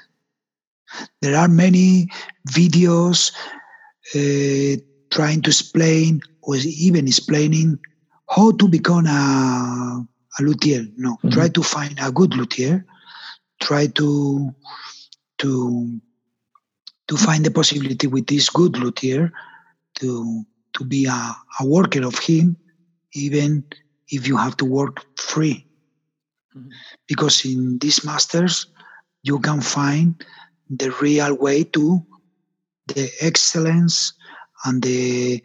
There 1.22 1.36
are 1.36 1.48
many 1.48 2.08
videos 2.50 3.32
uh, 4.14 4.80
trying 5.10 5.42
to 5.42 5.50
explain 5.50 6.20
or 6.42 6.56
even 6.56 7.08
explaining 7.08 7.78
how 8.28 8.52
to 8.52 8.68
become 8.68 9.06
a, 9.06 10.06
a 10.38 10.42
luthier. 10.42 10.86
No, 10.96 11.16
mm-hmm. 11.16 11.30
try 11.30 11.48
to 11.48 11.62
find 11.62 11.98
a 12.00 12.10
good 12.10 12.34
luthier. 12.34 12.84
Try 13.60 13.86
to 13.86 14.54
to 15.38 16.00
to 17.08 17.16
find 17.16 17.44
the 17.44 17.50
possibility 17.50 18.06
with 18.06 18.26
this 18.26 18.48
good 18.48 18.78
luthier 18.78 19.32
to 20.00 20.44
to 20.74 20.84
be 20.84 21.06
a, 21.06 21.36
a 21.60 21.66
worker 21.66 22.04
of 22.04 22.18
him, 22.18 22.56
even 23.12 23.64
if 24.08 24.26
you 24.26 24.36
have 24.36 24.56
to 24.58 24.64
work 24.64 25.04
free. 25.18 25.66
Mm-hmm. 26.56 26.70
Because 27.06 27.44
in 27.44 27.78
these 27.78 28.04
masters, 28.04 28.66
you 29.22 29.38
can 29.38 29.60
find 29.60 30.22
the 30.70 30.90
real 31.00 31.36
way 31.36 31.64
to 31.64 32.04
the 32.88 33.10
excellence 33.20 34.12
and 34.64 34.82
the 34.82 35.42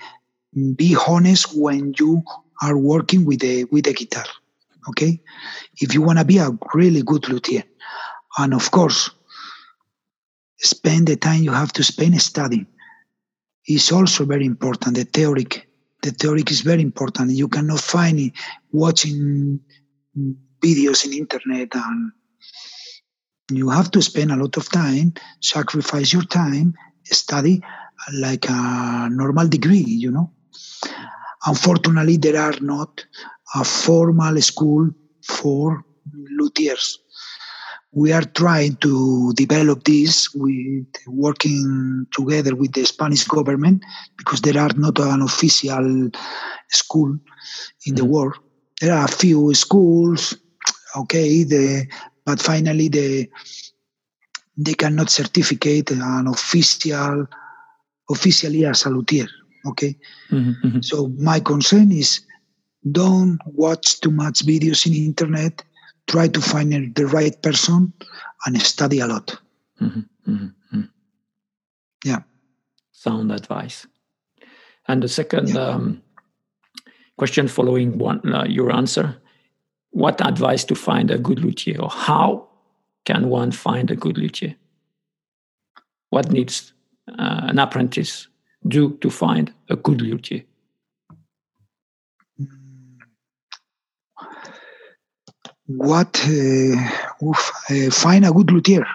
be 0.76 0.98
honest 1.08 1.56
when 1.56 1.94
you 2.00 2.24
are 2.62 2.78
working 2.78 3.26
with 3.26 3.39
the 3.39 3.65
with 3.65 3.86
the 3.86 3.93
guitar. 3.93 4.26
Okay, 4.89 5.22
if 5.78 5.93
you 5.93 6.02
want 6.02 6.19
to 6.19 6.26
be 6.26 6.38
a 6.38 6.50
really 6.74 7.04
good 7.04 7.28
luthier, 7.30 7.63
and 8.38 8.54
of 8.54 8.72
course 8.72 9.12
spend 10.62 11.08
the 11.08 11.15
time 11.15 11.41
you 11.43 11.52
have 11.52 11.72
to 11.74 11.84
spend 11.84 12.19
studying 12.22 12.67
is 13.67 13.91
also 13.91 14.26
very 14.26 14.45
important. 14.45 14.95
The 14.95 15.06
theoric, 15.06 15.67
the 16.02 16.12
theoric 16.12 16.52
is 16.52 16.62
very 16.62 16.82
important. 16.82 17.32
You 17.32 17.48
cannot 17.48 17.80
find 17.80 18.19
it 18.19 18.34
watching 18.72 19.60
videos 20.62 21.06
in 21.06 21.13
internet 21.13 21.74
and 21.76 22.12
you 23.52 23.69
have 23.69 23.91
to 23.91 24.02
spend 24.02 24.32
a 24.32 24.36
lot 24.36 24.58
of 24.58 24.69
time, 24.69 25.13
sacrifice 25.41 26.13
your 26.13 26.24
time, 26.24 26.74
study 27.06 27.62
like 28.13 28.45
a 28.50 29.10
normal 29.12 29.48
degree, 29.48 29.84
you 29.84 30.12
know. 30.12 30.32
Unfortunately, 31.45 32.17
there 32.17 32.41
are 32.41 32.60
not 32.62 33.06
a 33.56 33.63
formal 33.63 34.41
school 34.41 34.89
for 35.23 35.84
luthiers 36.38 36.97
we 37.91 38.12
are 38.12 38.23
trying 38.23 38.75
to 38.78 39.34
develop 39.34 39.84
this 39.84 40.30
with 40.36 40.86
working 41.08 42.06
together 42.12 42.56
with 42.56 42.73
the 42.73 42.86
Spanish 42.86 43.23
government 43.23 43.84
because 44.17 44.41
there 44.41 44.62
are 44.62 44.71
not 44.75 44.99
an 44.99 45.21
official 45.23 46.10
school 46.69 47.17
in 47.86 47.95
the 47.95 48.02
mm-hmm. 48.02 48.12
world. 48.12 48.36
There 48.80 48.93
are 48.93 49.06
a 49.06 49.12
few 49.12 49.54
schools, 49.56 50.36
okay, 50.95 51.43
the, 51.43 51.88
but 52.25 52.39
finally 52.39 52.89
the 52.89 53.30
they 54.62 54.73
cannot 54.73 55.10
certificate 55.10 55.91
an 55.91 56.28
official 56.28 57.25
officially 58.10 58.65
as 58.65 58.86
a 58.86 58.89
luthier. 58.89 59.28
Okay, 59.65 59.98
mm-hmm, 60.32 60.67
mm-hmm. 60.67 60.82
so 60.82 61.08
my 61.17 61.39
concern 61.39 61.91
is 61.91 62.22
don't 62.91 63.39
watch 63.45 64.00
too 64.00 64.12
much 64.12 64.45
videos 64.45 64.86
in 64.88 64.93
internet 64.93 65.63
try 66.10 66.28
to 66.28 66.41
find 66.41 66.95
the 66.95 67.06
right 67.06 67.41
person 67.41 67.93
and 68.45 68.62
study 68.62 69.00
a 69.00 69.08
lot. 69.08 69.39
Mm-hmm, 69.80 70.00
mm-hmm, 70.32 70.45
mm-hmm. 70.45 70.82
Yeah. 72.04 72.22
Sound 72.91 73.32
advice. 73.32 73.86
And 74.88 75.04
the 75.04 75.08
second 75.08 75.50
yeah. 75.50 75.62
um, 75.62 76.02
question 77.17 77.48
following 77.48 77.98
one 77.98 78.34
uh, 78.34 78.45
your 78.45 78.72
answer 78.72 79.15
what 79.91 80.26
advice 80.26 80.63
to 80.63 80.76
find 80.76 81.12
a 81.12 81.17
good 81.17 81.39
luthier 81.39 81.82
or 81.82 81.89
how 81.89 82.48
can 83.06 83.30
one 83.30 83.52
find 83.52 83.91
a 83.91 83.95
good 83.95 84.17
luthier 84.17 84.56
what 86.12 86.32
needs 86.32 86.74
uh, 87.19 87.41
an 87.50 87.60
apprentice 87.60 88.28
do 88.67 88.98
to 89.02 89.10
find 89.10 89.54
a 89.69 89.76
good 89.76 90.02
luthier 90.02 90.43
what 95.67 96.19
uh, 96.28 97.26
oof, 97.26 97.52
uh, 97.69 97.91
find 97.91 98.26
a 98.26 98.32
good 98.32 98.52
luthier 98.52 98.86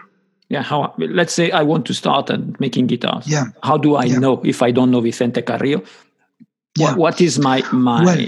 yeah 0.49 0.63
how 0.63 0.93
let's 0.99 1.33
say 1.33 1.51
i 1.53 1.63
want 1.63 1.87
to 1.87 1.95
start 1.95 2.31
and 2.31 2.59
making 2.61 2.87
guitars 2.87 3.27
yeah 3.27 3.45
how 3.63 3.77
do 3.77 3.95
i 3.95 4.05
yeah. 4.05 4.19
know 4.19 4.41
if 4.45 4.63
i 4.63 4.71
don't 4.71 4.91
know 4.91 5.01
vicente 5.01 5.41
carrillo 5.43 5.83
yeah. 6.77 6.89
what, 6.89 6.99
what 6.99 7.21
is 7.21 7.39
my 7.39 7.63
my 7.73 8.05
well, 8.05 8.27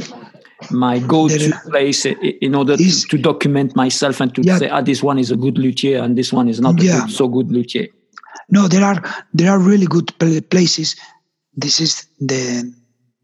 my 0.70 0.99
go-to 1.01 1.53
place 1.68 2.07
in 2.07 2.55
order 2.55 2.76
to, 2.78 2.91
to, 3.09 3.18
document 3.18 3.76
myself 3.76 4.20
and 4.20 4.34
to 4.34 4.43
yeah. 4.43 4.57
say 4.57 4.68
ah 4.70 4.80
this 4.80 5.03
one 5.03 5.18
is 5.18 5.30
a 5.30 5.37
good 5.37 5.59
luthier 5.59 6.03
and 6.03 6.16
this 6.16 6.32
one 6.32 6.49
is 6.49 6.61
not 6.61 6.80
yeah. 6.80 7.01
good, 7.01 7.11
so 7.11 7.28
good 7.28 7.51
luthier 7.51 7.89
no 8.49 8.66
there 8.68 8.84
are 8.84 9.03
there 9.34 9.51
are 9.51 9.59
really 9.59 9.87
good 9.87 10.12
places 10.51 10.97
this 11.57 11.80
is 11.80 12.07
the 12.20 12.72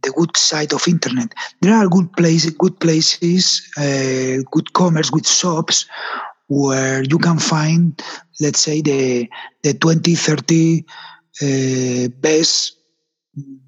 the 0.03 0.11
good 0.11 0.37
side 0.37 0.73
of 0.73 0.89
internet. 0.89 1.33
There 1.61 1.75
are 1.75 1.89
good 1.89 2.13
places, 2.15 2.51
good 2.51 2.79
places, 2.81 3.63
uh, 3.77 4.43
good 4.51 4.73
commerce, 4.73 5.11
good 5.11 5.27
shops 5.27 5.87
where 6.49 7.03
you 7.05 7.19
can 7.19 7.39
find, 7.39 8.03
let's 8.41 8.61
say, 8.61 8.83
the 8.83 9.29
the 9.63 9.75
20, 9.75 10.15
30 10.15 10.85
uh, 11.41 12.09
best 12.21 12.77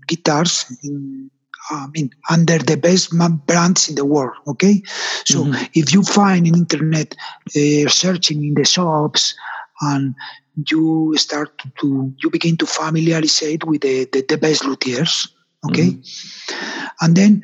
guitars 0.07 0.67
in, 0.83 1.31
I 1.71 1.87
mean, 1.95 2.11
under 2.29 2.59
the 2.59 2.77
best 2.77 3.11
brands 3.47 3.89
in 3.89 3.95
the 3.95 4.05
world. 4.05 4.37
Okay, 4.47 4.83
so 5.25 5.45
mm-hmm. 5.45 5.65
if 5.75 5.95
you 5.95 6.03
find 6.03 6.47
in 6.47 6.57
internet 6.57 7.15
uh, 7.57 7.89
searching 7.89 8.45
in 8.45 8.55
the 8.55 8.65
shops 8.65 9.35
and 9.81 10.15
you 10.57 11.15
start 11.17 11.63
to, 11.81 12.13
you 12.23 12.31
begin 12.31 12.57
to 12.59 12.67
familiarize 12.67 13.43
it 13.43 13.65
with 13.65 13.83
the, 13.83 14.05
the, 14.13 14.25
the 14.29 14.37
best 14.39 14.63
luthiers. 14.63 15.29
Okay, 15.67 15.93
mm-hmm. 15.93 16.87
and 17.01 17.17
then 17.17 17.43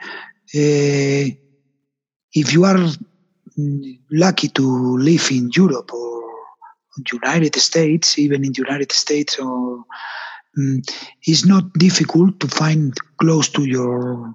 uh, 0.55 1.35
if 2.35 2.53
you 2.53 2.65
are 2.65 2.79
lucky 4.11 4.49
to 4.49 4.99
live 4.99 5.31
in 5.31 5.51
Europe 5.55 5.93
or 5.95 6.23
United 7.13 7.57
States, 7.57 8.19
even 8.19 8.45
in 8.45 8.53
United 8.55 8.93
States, 8.93 9.39
or 9.39 9.85
um, 10.59 10.83
it's 11.23 11.47
not 11.47 11.73
difficult 11.75 12.39
to 12.41 12.49
find 12.49 12.95
close 13.19 13.49
to 13.49 13.65
your, 13.65 14.35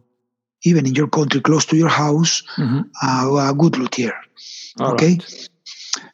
even 0.63 0.87
in 0.87 0.95
your 0.95 1.07
country, 1.07 1.41
close 1.41 1.65
to 1.65 1.75
your 1.75 1.89
house, 1.89 2.41
mm-hmm. 2.57 2.81
uh, 3.03 3.49
a 3.49 3.53
good 3.53 3.77
luthier. 3.77 4.15
All 4.79 4.93
okay. 4.93 5.13
Right. 5.13 5.49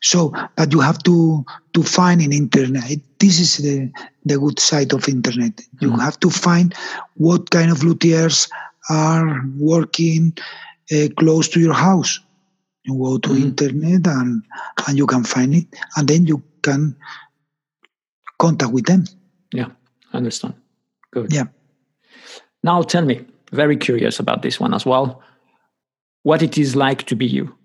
So, 0.02 0.34
but 0.56 0.72
you 0.72 0.80
have 0.80 1.02
to 1.04 1.46
to 1.74 1.84
find 1.84 2.22
in 2.22 2.34
internet. 2.34 3.00
This 3.20 3.40
is 3.40 3.58
the 3.58 3.92
the 4.26 4.38
good 4.38 4.60
side 4.60 4.94
of 4.94 5.08
internet. 5.08 5.56
Mm-hmm. 5.58 5.86
You 5.86 5.98
have 6.00 6.20
to 6.22 6.30
find 6.30 6.74
what 7.16 7.50
kind 7.50 7.72
of 7.72 7.80
luthiers 7.80 8.50
are 8.90 9.42
working 9.58 10.38
uh, 10.92 11.08
close 11.18 11.48
to 11.50 11.60
your 11.60 11.74
house. 11.74 12.20
You 12.84 12.98
go 12.98 13.18
to 13.18 13.30
mm-hmm. 13.30 13.44
internet 13.44 14.08
and 14.08 14.44
and 14.88 14.98
you 14.98 15.08
can 15.08 15.24
find 15.24 15.54
it, 15.54 15.68
and 15.96 16.08
then 16.08 16.26
you 16.26 16.44
can 16.62 16.96
contact 18.40 18.72
with 18.74 18.86
them. 18.86 19.06
Yeah, 19.54 19.70
I 20.14 20.18
understand. 20.18 20.54
Good. 21.12 21.34
Yeah. 21.34 21.46
Now 22.64 22.82
tell 22.84 23.06
me, 23.06 23.26
very 23.52 23.78
curious 23.78 24.20
about 24.20 24.42
this 24.42 24.60
one 24.60 24.74
as 24.74 24.86
well. 24.86 25.22
What 26.24 26.42
it 26.42 26.58
is 26.58 26.76
like 26.76 27.04
to 27.08 27.16
be 27.16 27.26
you? 27.26 27.56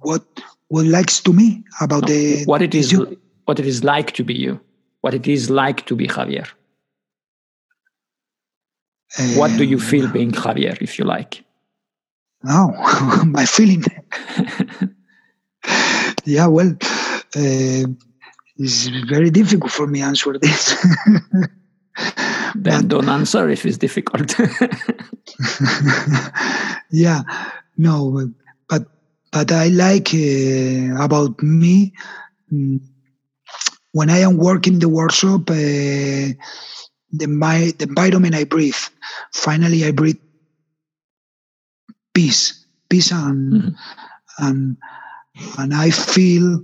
What 0.00 0.24
what 0.68 0.86
likes 0.86 1.20
to 1.20 1.32
me 1.32 1.64
about 1.80 2.06
the 2.06 2.44
what 2.44 2.62
it 2.62 2.74
is 2.74 2.92
you? 2.92 3.18
what 3.44 3.58
it 3.58 3.66
is 3.66 3.84
like 3.84 4.12
to 4.12 4.24
be 4.24 4.34
you? 4.34 4.60
What 5.00 5.14
it 5.14 5.26
is 5.26 5.50
like 5.50 5.84
to 5.86 5.96
be 5.96 6.06
Javier? 6.06 6.48
Um, 9.18 9.36
what 9.36 9.56
do 9.56 9.64
you 9.64 9.78
feel 9.78 10.08
being 10.08 10.32
Javier, 10.32 10.80
if 10.80 10.98
you 10.98 11.04
like? 11.04 11.44
No, 12.42 12.68
my 13.26 13.46
feeling. 13.46 13.84
yeah, 16.24 16.46
well, 16.46 16.76
uh, 17.36 17.84
it's 18.56 18.86
very 19.08 19.30
difficult 19.30 19.72
for 19.72 19.86
me 19.86 20.02
answer 20.02 20.38
this. 20.38 20.74
then 22.54 22.82
but, 22.82 22.88
don't 22.88 23.08
answer 23.08 23.48
if 23.48 23.64
it's 23.64 23.78
difficult. 23.78 24.34
yeah, 26.90 27.22
no, 27.76 28.32
but 29.34 29.50
I 29.50 29.66
like 29.66 30.14
uh, 30.14 31.02
about 31.02 31.42
me 31.42 31.92
mm, 32.52 32.80
when 33.90 34.08
I 34.08 34.18
am 34.20 34.38
working 34.38 34.78
the 34.78 34.88
workshop. 34.88 35.50
Uh, 35.50 36.38
the, 37.16 37.26
my, 37.28 37.72
the 37.78 37.86
environment 37.88 38.34
I 38.36 38.44
breathe. 38.44 38.78
Finally, 39.32 39.84
I 39.84 39.90
breathe 39.90 40.18
peace, 42.12 42.64
peace, 42.88 43.10
and 43.10 43.52
mm-hmm. 43.52 44.46
and 44.46 44.76
and 45.58 45.74
I 45.74 45.90
feel 45.90 46.62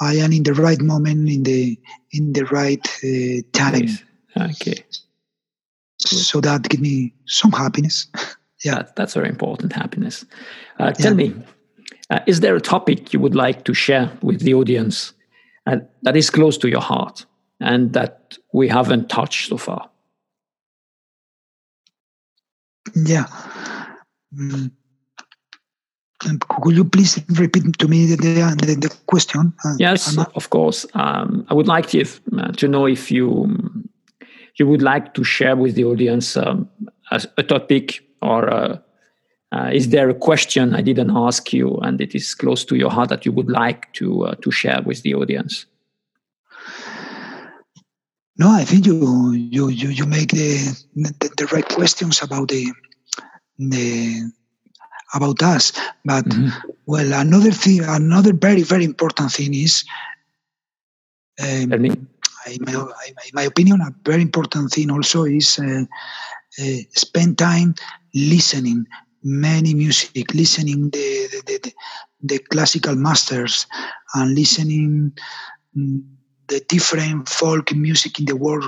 I 0.00 0.14
am 0.14 0.32
in 0.32 0.44
the 0.44 0.54
right 0.54 0.80
moment, 0.80 1.28
in 1.28 1.42
the 1.42 1.78
in 2.12 2.32
the 2.32 2.44
right 2.46 2.86
uh, 3.04 3.42
time. 3.52 3.88
Okay. 4.36 4.84
So 5.98 6.40
that 6.40 6.68
give 6.68 6.80
me 6.80 7.14
some 7.26 7.52
happiness. 7.52 8.06
yeah, 8.64 8.76
that, 8.76 8.96
that's 8.96 9.14
very 9.14 9.28
important. 9.28 9.72
Happiness. 9.72 10.24
Uh, 10.78 10.92
tell 10.92 11.18
yeah. 11.18 11.28
me, 11.28 11.42
uh, 12.12 12.20
is 12.26 12.40
there 12.40 12.54
a 12.54 12.60
topic 12.60 13.12
you 13.14 13.20
would 13.20 13.34
like 13.34 13.64
to 13.64 13.72
share 13.72 14.12
with 14.20 14.40
the 14.40 14.52
audience 14.52 15.14
uh, 15.66 15.78
that 16.02 16.14
is 16.14 16.28
close 16.28 16.58
to 16.58 16.68
your 16.68 16.82
heart 16.82 17.24
and 17.58 17.94
that 17.94 18.36
we 18.52 18.68
haven't 18.68 19.08
touched 19.08 19.48
so 19.48 19.56
far? 19.56 19.88
Yeah. 22.94 23.24
Mm. 24.34 24.72
Could 26.62 26.76
you 26.76 26.84
please 26.84 27.18
repeat 27.30 27.78
to 27.78 27.88
me 27.88 28.06
the, 28.06 28.16
the, 28.16 28.76
the 28.78 28.96
question? 29.06 29.52
Uh, 29.64 29.74
yes, 29.78 30.16
of 30.36 30.50
course. 30.50 30.86
Um, 30.94 31.46
I 31.48 31.54
would 31.54 31.66
like 31.66 31.88
to, 31.88 32.04
uh, 32.38 32.52
to 32.52 32.68
know 32.68 32.86
if 32.86 33.10
you 33.10 33.48
you 34.58 34.66
would 34.66 34.82
like 34.82 35.14
to 35.14 35.24
share 35.24 35.56
with 35.56 35.74
the 35.76 35.84
audience 35.84 36.36
um, 36.36 36.68
a, 37.10 37.22
a, 37.38 37.42
topic 37.42 38.04
or 38.20 38.44
a, 38.48 38.84
uh, 39.52 39.70
is 39.72 39.90
there 39.90 40.08
a 40.08 40.14
question 40.14 40.74
I 40.74 40.80
didn't 40.80 41.10
ask 41.14 41.52
you 41.52 41.76
and 41.82 42.00
it 42.00 42.14
is 42.14 42.34
close 42.34 42.64
to 42.64 42.76
your 42.76 42.90
heart 42.90 43.10
that 43.10 43.26
you 43.26 43.32
would 43.32 43.50
like 43.50 43.92
to 43.94 44.24
uh, 44.24 44.34
to 44.36 44.50
share 44.50 44.80
with 44.84 45.02
the 45.02 45.14
audience? 45.14 45.66
No, 48.38 48.50
I 48.50 48.64
think 48.64 48.86
you 48.86 49.32
you 49.32 49.68
you, 49.68 49.88
you 49.90 50.06
make 50.06 50.30
the, 50.30 50.56
the, 50.94 51.30
the 51.36 51.46
right 51.52 51.68
questions 51.68 52.22
about 52.22 52.48
the 52.48 52.72
the 53.58 54.32
about 55.12 55.42
us. 55.42 55.72
But 56.02 56.24
mm-hmm. 56.24 56.48
well, 56.86 57.12
another 57.12 57.50
thing, 57.50 57.84
another 57.84 58.32
very 58.32 58.62
very 58.62 58.84
important 58.84 59.32
thing 59.32 59.52
is, 59.52 59.84
um, 61.42 61.72
in, 61.72 62.06
my, 62.62 62.72
in 62.72 63.34
my 63.34 63.42
opinion, 63.42 63.82
a 63.82 63.94
very 64.02 64.22
important 64.22 64.70
thing 64.70 64.90
also 64.90 65.24
is 65.24 65.58
uh, 65.58 65.84
uh, 66.58 66.78
spend 66.94 67.36
time 67.36 67.74
listening 68.14 68.86
many 69.22 69.74
music, 69.74 70.34
listening 70.34 70.90
the 70.90 71.42
the, 71.46 71.58
the, 71.62 71.72
the 72.22 72.38
classical 72.38 72.94
masters, 72.94 73.66
and 74.14 74.34
listening 74.34 75.12
mm, 75.76 76.02
the 76.48 76.60
different 76.68 77.28
folk 77.28 77.74
music 77.74 78.18
in 78.18 78.26
the 78.26 78.36
world. 78.36 78.64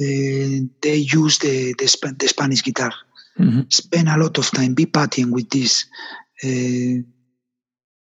Uh, 0.00 0.64
they 0.80 0.96
use 0.96 1.38
the, 1.38 1.74
the, 1.74 2.14
the 2.18 2.28
Spanish 2.28 2.62
guitar. 2.62 2.92
Mm-hmm. 3.38 3.62
spend 3.68 4.08
a 4.08 4.18
lot 4.18 4.36
of 4.36 4.50
time 4.50 4.74
be 4.74 4.84
patient 4.84 5.32
with 5.32 5.48
this. 5.48 5.86
Uh, 6.44 7.00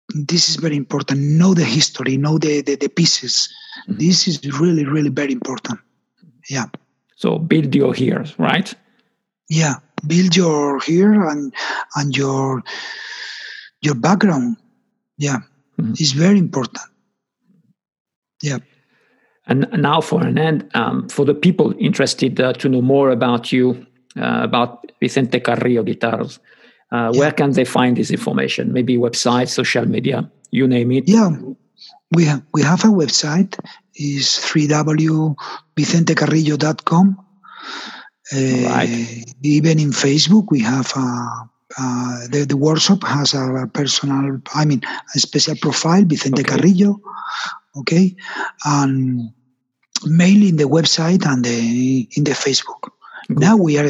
this 0.10 0.48
is 0.50 0.58
very 0.58 0.76
important. 0.76 1.20
Know 1.20 1.56
the 1.56 1.64
history 1.64 2.18
know 2.18 2.38
the 2.38 2.62
the, 2.62 2.76
the 2.76 2.88
pieces. 2.88 3.50
Mm-hmm. 3.90 3.98
this 3.98 4.28
is 4.28 4.60
really 4.60 4.86
really 4.86 5.10
very 5.10 5.34
important. 5.34 5.80
Yeah. 6.50 6.66
So 7.16 7.40
build 7.40 7.74
your 7.74 7.96
ears 7.98 8.36
right? 8.38 8.74
Yeah 9.50 9.76
build 10.06 10.36
your 10.36 10.80
here 10.82 11.28
and 11.28 11.54
and 11.96 12.16
your 12.16 12.62
your 13.82 13.96
background 13.96 14.58
yeah 15.18 15.40
mm-hmm. 15.80 15.94
it's 15.94 16.12
very 16.12 16.38
important 16.38 16.84
yeah 18.44 18.60
and 19.48 19.68
now 19.72 20.02
for 20.02 20.26
an 20.26 20.38
end 20.38 20.70
um, 20.76 21.08
for 21.10 21.26
the 21.26 21.34
people 21.34 21.74
interested 21.80 22.40
uh, 22.40 22.54
to 22.54 22.70
know 22.70 22.82
more 22.82 23.12
about 23.12 23.52
you 23.52 23.86
uh, 24.18 24.42
about 24.44 24.92
Vicente 25.00 25.40
Carrillo 25.40 25.84
guitars. 25.84 26.40
Uh, 26.92 27.12
yeah. 27.14 27.20
Where 27.20 27.32
can 27.32 27.52
they 27.52 27.64
find 27.66 27.98
this 27.98 28.12
information? 28.12 28.74
Maybe 28.74 28.98
website, 28.98 29.50
social 29.50 29.86
media, 29.86 30.32
you 30.52 30.68
name 30.68 30.92
it. 30.92 31.08
Yeah, 31.08 31.30
we 32.12 32.26
have, 32.26 32.44
we 32.54 32.62
have 32.64 32.84
a 32.84 32.88
website. 32.88 33.58
is 33.96 34.26
www.vicentecarrillo.com. 34.26 37.18
Uh, 38.34 38.70
right. 38.70 39.26
Even 39.44 39.80
in 39.80 39.92
Facebook, 39.92 40.48
we 40.50 40.60
have 40.62 40.92
a, 40.96 41.50
uh, 41.80 42.28
the, 42.30 42.46
the 42.48 42.58
workshop 42.58 43.04
has 43.04 43.34
a 43.34 43.70
personal, 43.74 44.40
I 44.54 44.66
mean, 44.66 44.82
a 45.16 45.20
special 45.20 45.56
profile, 45.56 46.04
Vicente 46.04 46.42
okay. 46.42 46.58
Carrillo. 46.58 47.00
Okay, 47.78 48.16
and 48.66 49.30
mainly 50.04 50.50
in 50.50 50.56
the 50.56 50.64
website 50.64 51.26
and 51.28 51.46
the, 51.46 52.10
in 52.16 52.24
the 52.24 52.32
Facebook. 52.32 52.90
Good. 53.28 53.40
Now 53.40 53.58
we 53.58 53.78
are 53.78 53.90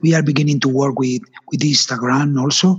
we 0.00 0.14
are 0.14 0.22
beginning 0.22 0.60
to 0.60 0.68
work 0.68 0.98
with 0.98 1.22
with 1.50 1.60
Instagram 1.60 2.38
also. 2.40 2.78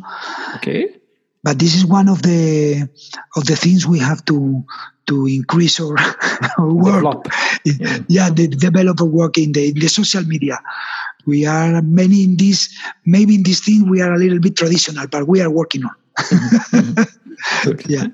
Okay. 0.56 0.96
But 1.44 1.60
this 1.60 1.76
is 1.76 1.86
one 1.86 2.08
of 2.08 2.22
the 2.22 2.88
of 3.36 3.46
the 3.46 3.56
things 3.56 3.86
we 3.86 4.00
have 4.00 4.24
to 4.26 4.64
to 5.08 5.28
increase 5.28 5.80
our, 5.80 5.98
our 6.58 6.74
work. 6.74 6.96
Develop. 7.04 7.28
Yeah, 7.66 7.98
yeah 8.08 8.30
the 8.30 8.48
develop 8.48 9.02
work 9.02 9.38
in 9.38 9.52
the 9.52 9.70
in 9.70 9.80
the 9.80 9.88
social 9.90 10.24
media. 10.24 10.60
We 11.28 11.46
are 11.46 11.82
many 11.82 12.24
in 12.24 12.38
this 12.38 12.74
maybe 13.06 13.36
in 13.36 13.44
this 13.44 13.60
thing 13.60 13.90
we 13.90 14.02
are 14.02 14.14
a 14.14 14.18
little 14.18 14.40
bit 14.40 14.56
traditional, 14.56 15.08
but 15.08 15.28
we 15.28 15.42
are 15.42 15.52
working 15.52 15.84
on. 15.84 15.96
Mm-hmm. 16.18 17.04
yeah 17.88 18.08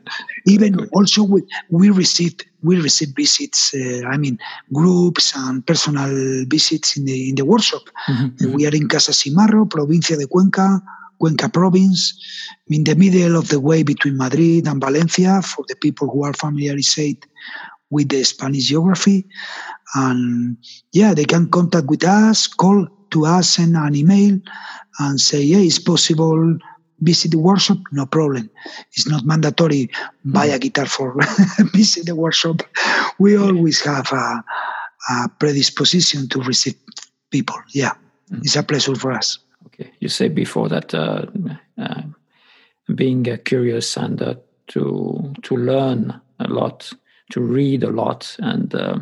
even 0.46 0.74
Good. 0.74 0.90
also 0.94 1.24
we, 1.24 1.42
we 1.70 1.90
received 1.90 2.46
we 2.62 2.80
received 2.80 3.16
visits 3.16 3.74
uh, 3.74 4.08
i 4.08 4.18
mean 4.18 4.38
groups 4.74 5.34
and 5.36 5.66
personal 5.66 6.12
visits 6.48 6.98
in 6.98 7.06
the 7.06 7.30
in 7.30 7.36
the 7.36 7.46
workshop 7.46 7.84
mm-hmm. 8.08 8.54
we 8.54 8.68
are 8.68 8.76
in 8.76 8.88
Casasimarro 8.88 9.70
provincia 9.70 10.18
de 10.18 10.28
cuenca 10.28 10.82
cuenca 11.18 11.50
province 11.50 12.14
in 12.68 12.84
the 12.84 12.96
middle 12.96 13.38
of 13.38 13.48
the 13.48 13.60
way 13.60 13.84
between 13.84 14.18
madrid 14.18 14.68
and 14.68 14.82
valencia 14.82 15.42
for 15.42 15.64
the 15.68 15.76
people 15.76 16.10
who 16.10 16.24
are 16.24 16.34
familiarized 16.34 17.26
with 17.90 18.10
the 18.10 18.24
spanish 18.24 18.66
geography 18.66 19.26
and 19.96 20.58
yeah 20.92 21.14
they 21.14 21.26
can 21.26 21.50
contact 21.50 21.88
with 21.88 22.04
us 22.04 22.48
call 22.48 22.88
to 23.14 23.26
us, 23.26 23.52
send 23.52 23.76
an 23.76 23.96
email 23.96 24.40
and 25.00 25.20
say, 25.20 25.42
yeah, 25.42 25.60
it's 25.60 25.80
possible 25.80 26.58
visit 27.04 27.32
the 27.32 27.38
workshop, 27.38 27.78
no 27.92 28.06
problem. 28.06 28.50
It's 28.94 29.08
not 29.08 29.26
mandatory 29.26 29.90
buy 30.24 30.46
a 30.46 30.60
guitar 30.60 30.86
for 30.86 31.16
visit 31.74 32.06
the 32.06 32.16
workshop. 32.16 32.62
We 33.20 33.38
always 33.38 33.82
have 33.82 34.12
a, 34.12 34.44
a 35.10 35.30
predisposition 35.40 36.30
to 36.30 36.42
receive 36.42 36.76
people. 37.30 37.58
Yeah, 37.74 37.92
mm-hmm. 37.92 38.42
it's 38.44 38.56
a 38.56 38.64
pleasure 38.64 38.96
for 38.96 39.12
us. 39.12 39.38
Okay, 39.68 39.92
you 40.00 40.10
said 40.10 40.34
before 40.34 40.70
that 40.70 40.94
uh, 40.94 41.26
uh, 41.78 42.02
being 42.96 43.30
uh, 43.30 43.38
curious 43.44 43.98
and 43.98 44.22
uh, 44.22 44.36
to 44.68 45.34
to 45.44 45.58
learn 45.58 46.22
a 46.40 46.48
lot, 46.48 46.92
to 47.32 47.42
read 47.42 47.84
a 47.84 47.92
lot, 47.92 48.36
and 48.40 48.74
uh, 48.76 49.00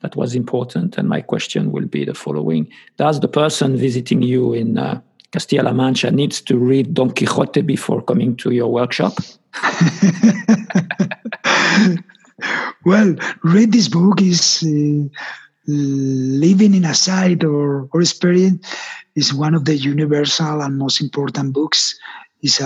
that 0.00 0.16
was 0.16 0.34
important. 0.34 0.98
And 0.98 1.08
my 1.08 1.20
question 1.20 1.70
will 1.72 1.86
be 1.86 2.04
the 2.04 2.14
following: 2.14 2.68
Does 2.96 3.20
the 3.20 3.28
person 3.28 3.76
visiting 3.76 4.22
you 4.22 4.52
in 4.52 4.78
uh, 4.78 5.00
Castilla-La 5.32 5.72
Mancha 5.72 6.10
needs 6.10 6.40
to 6.42 6.58
read 6.58 6.94
Don 6.94 7.10
Quixote 7.10 7.62
before 7.62 8.02
coming 8.02 8.36
to 8.36 8.50
your 8.50 8.72
workshop? 8.72 9.14
well, 12.84 13.16
read 13.42 13.72
this 13.72 13.88
book 13.88 14.20
is 14.20 14.62
uh, 14.62 15.08
living 15.66 16.74
in 16.74 16.84
a 16.84 16.94
site 16.94 17.42
or, 17.44 17.88
or 17.92 18.00
experience 18.00 18.66
is 19.14 19.34
one 19.34 19.54
of 19.54 19.64
the 19.64 19.76
universal 19.76 20.60
and 20.60 20.78
most 20.78 21.00
important 21.00 21.52
books. 21.52 21.98
Is 22.42 22.60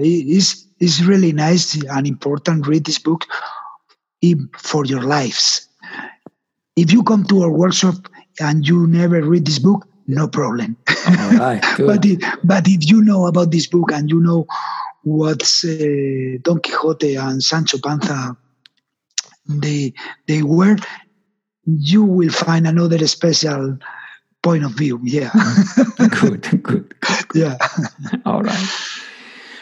is 0.00 0.66
is 0.78 1.04
really 1.04 1.32
nice 1.32 1.82
and 1.84 2.06
important. 2.06 2.66
Read 2.66 2.86
this 2.86 2.98
book 2.98 3.26
for 4.58 4.86
your 4.86 5.02
lives. 5.02 5.65
If 6.76 6.92
you 6.92 7.02
come 7.02 7.24
to 7.24 7.42
our 7.42 7.50
workshop 7.50 7.94
and 8.38 8.66
you 8.66 8.86
never 8.86 9.22
read 9.22 9.46
this 9.46 9.58
book, 9.58 9.88
no 10.06 10.28
problem. 10.28 10.76
Right, 11.06 11.62
but 11.78 12.04
if, 12.04 12.20
but 12.44 12.68
if 12.68 12.88
you 12.88 13.02
know 13.02 13.26
about 13.26 13.50
this 13.50 13.66
book 13.66 13.90
and 13.92 14.10
you 14.10 14.20
know 14.20 14.46
what 15.02 15.42
uh, 15.64 16.38
Don 16.42 16.60
Quixote 16.60 17.16
and 17.16 17.42
Sancho 17.42 17.78
Panza 17.78 18.36
they 19.48 19.94
they 20.26 20.42
were, 20.42 20.76
you 21.64 22.04
will 22.04 22.30
find 22.30 22.66
another 22.66 23.06
special 23.06 23.78
point 24.42 24.64
of 24.64 24.72
view. 24.72 25.00
Yeah. 25.02 25.30
good, 26.20 26.42
good, 26.42 26.62
good. 26.62 26.94
Yeah. 27.34 27.56
All 28.24 28.42
right. 28.42 28.68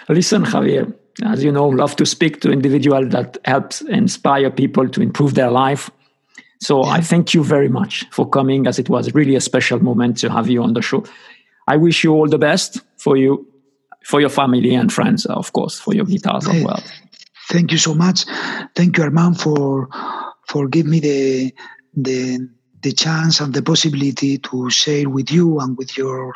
Listen, 0.09 0.45
Javier. 0.45 0.95
As 1.23 1.45
you 1.45 1.53
know, 1.53 1.69
love 1.69 1.95
to 1.97 2.07
speak 2.07 2.41
to 2.41 2.51
individuals 2.51 3.11
that 3.11 3.39
helps 3.45 3.83
inspire 3.83 4.51
people 4.51 4.89
to 4.89 5.01
improve 5.01 5.35
their 5.35 5.51
life 5.51 5.89
so 6.61 6.85
yeah. 6.85 6.93
I 6.93 7.01
thank 7.01 7.35
you 7.35 7.45
very 7.45 7.69
much 7.69 8.05
for 8.11 8.29
coming, 8.29 8.67
as 8.67 8.79
it 8.79 8.89
was 8.89 9.13
really 9.15 9.35
a 9.35 9.41
special 9.41 9.83
moment 9.83 10.19
to 10.19 10.31
have 10.31 10.49
you 10.49 10.63
on 10.63 10.75
the 10.75 10.83
show. 10.83 11.05
I 11.67 11.77
wish 11.77 12.05
you 12.05 12.13
all 12.13 12.29
the 12.29 12.39
best 12.39 12.81
for 12.99 13.17
you, 13.17 13.47
for 14.05 14.21
your 14.21 14.31
family 14.31 14.75
and 14.75 14.93
friends, 14.93 15.27
of 15.27 15.53
course, 15.53 15.79
for 15.79 15.95
your 15.95 16.05
guitars 16.05 16.47
as 16.49 16.63
well. 16.63 16.83
Thank 17.49 17.73
you 17.73 17.79
so 17.79 17.95
much. 17.95 18.25
Thank 18.75 18.97
you, 18.97 19.05
Armand, 19.05 19.41
for 19.41 19.89
for 20.49 20.69
giving 20.69 20.91
me 20.91 21.01
the 21.01 21.55
the 21.95 22.49
the 22.83 22.93
chance 22.93 23.41
and 23.41 23.55
the 23.55 23.63
possibility 23.63 24.39
to 24.39 24.71
share 24.71 25.09
with 25.09 25.31
you 25.31 25.59
and 25.61 25.77
with 25.77 25.97
your 25.97 26.35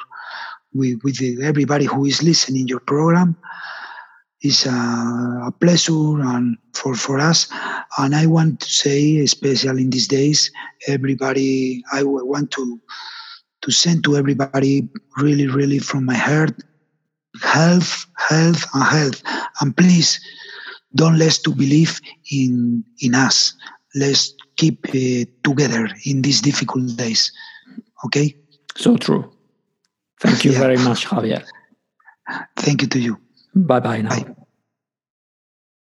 with, 0.74 1.00
with 1.02 1.20
everybody 1.42 1.84
who 1.84 2.04
is 2.04 2.22
listening 2.22 2.68
your 2.68 2.80
program 2.80 3.36
is 4.42 4.66
a, 4.66 4.70
a, 4.70 5.52
pleasure 5.60 6.20
and 6.20 6.56
for, 6.74 6.94
for 6.94 7.18
us. 7.18 7.48
And 7.98 8.14
I 8.14 8.26
want 8.26 8.60
to 8.60 8.68
say, 8.68 9.18
especially 9.18 9.82
in 9.82 9.90
these 9.90 10.06
days, 10.06 10.50
everybody, 10.86 11.82
I 11.92 12.04
want 12.04 12.50
to 12.52 12.80
to 13.62 13.72
send 13.72 14.04
to 14.04 14.16
everybody 14.16 14.88
really, 15.16 15.48
really 15.48 15.80
from 15.80 16.04
my 16.04 16.14
heart, 16.14 16.54
health, 17.42 18.06
health, 18.16 18.64
and 18.72 18.84
health. 18.84 19.22
And 19.60 19.76
please, 19.76 20.20
don't 20.94 21.18
let's 21.18 21.38
to 21.38 21.54
believe 21.54 22.00
in 22.30 22.84
in 23.00 23.14
us. 23.14 23.54
Let's 23.94 24.34
keep 24.56 24.86
uh, 24.88 25.24
together 25.42 25.88
in 26.04 26.22
these 26.22 26.40
difficult 26.40 26.96
days. 26.96 27.32
Okay. 28.04 28.36
So 28.76 28.96
true. 28.96 29.30
Thank 30.20 30.44
you 30.44 30.52
yeah. 30.52 30.58
very 30.58 30.76
much, 30.78 31.06
Javier. 31.06 31.44
Thank 32.56 32.82
you 32.82 32.88
to 32.88 33.00
you. 33.00 33.18
Bye 33.66 33.80
bye 33.80 34.00
now. 34.02 34.20
Bye. 34.20 34.37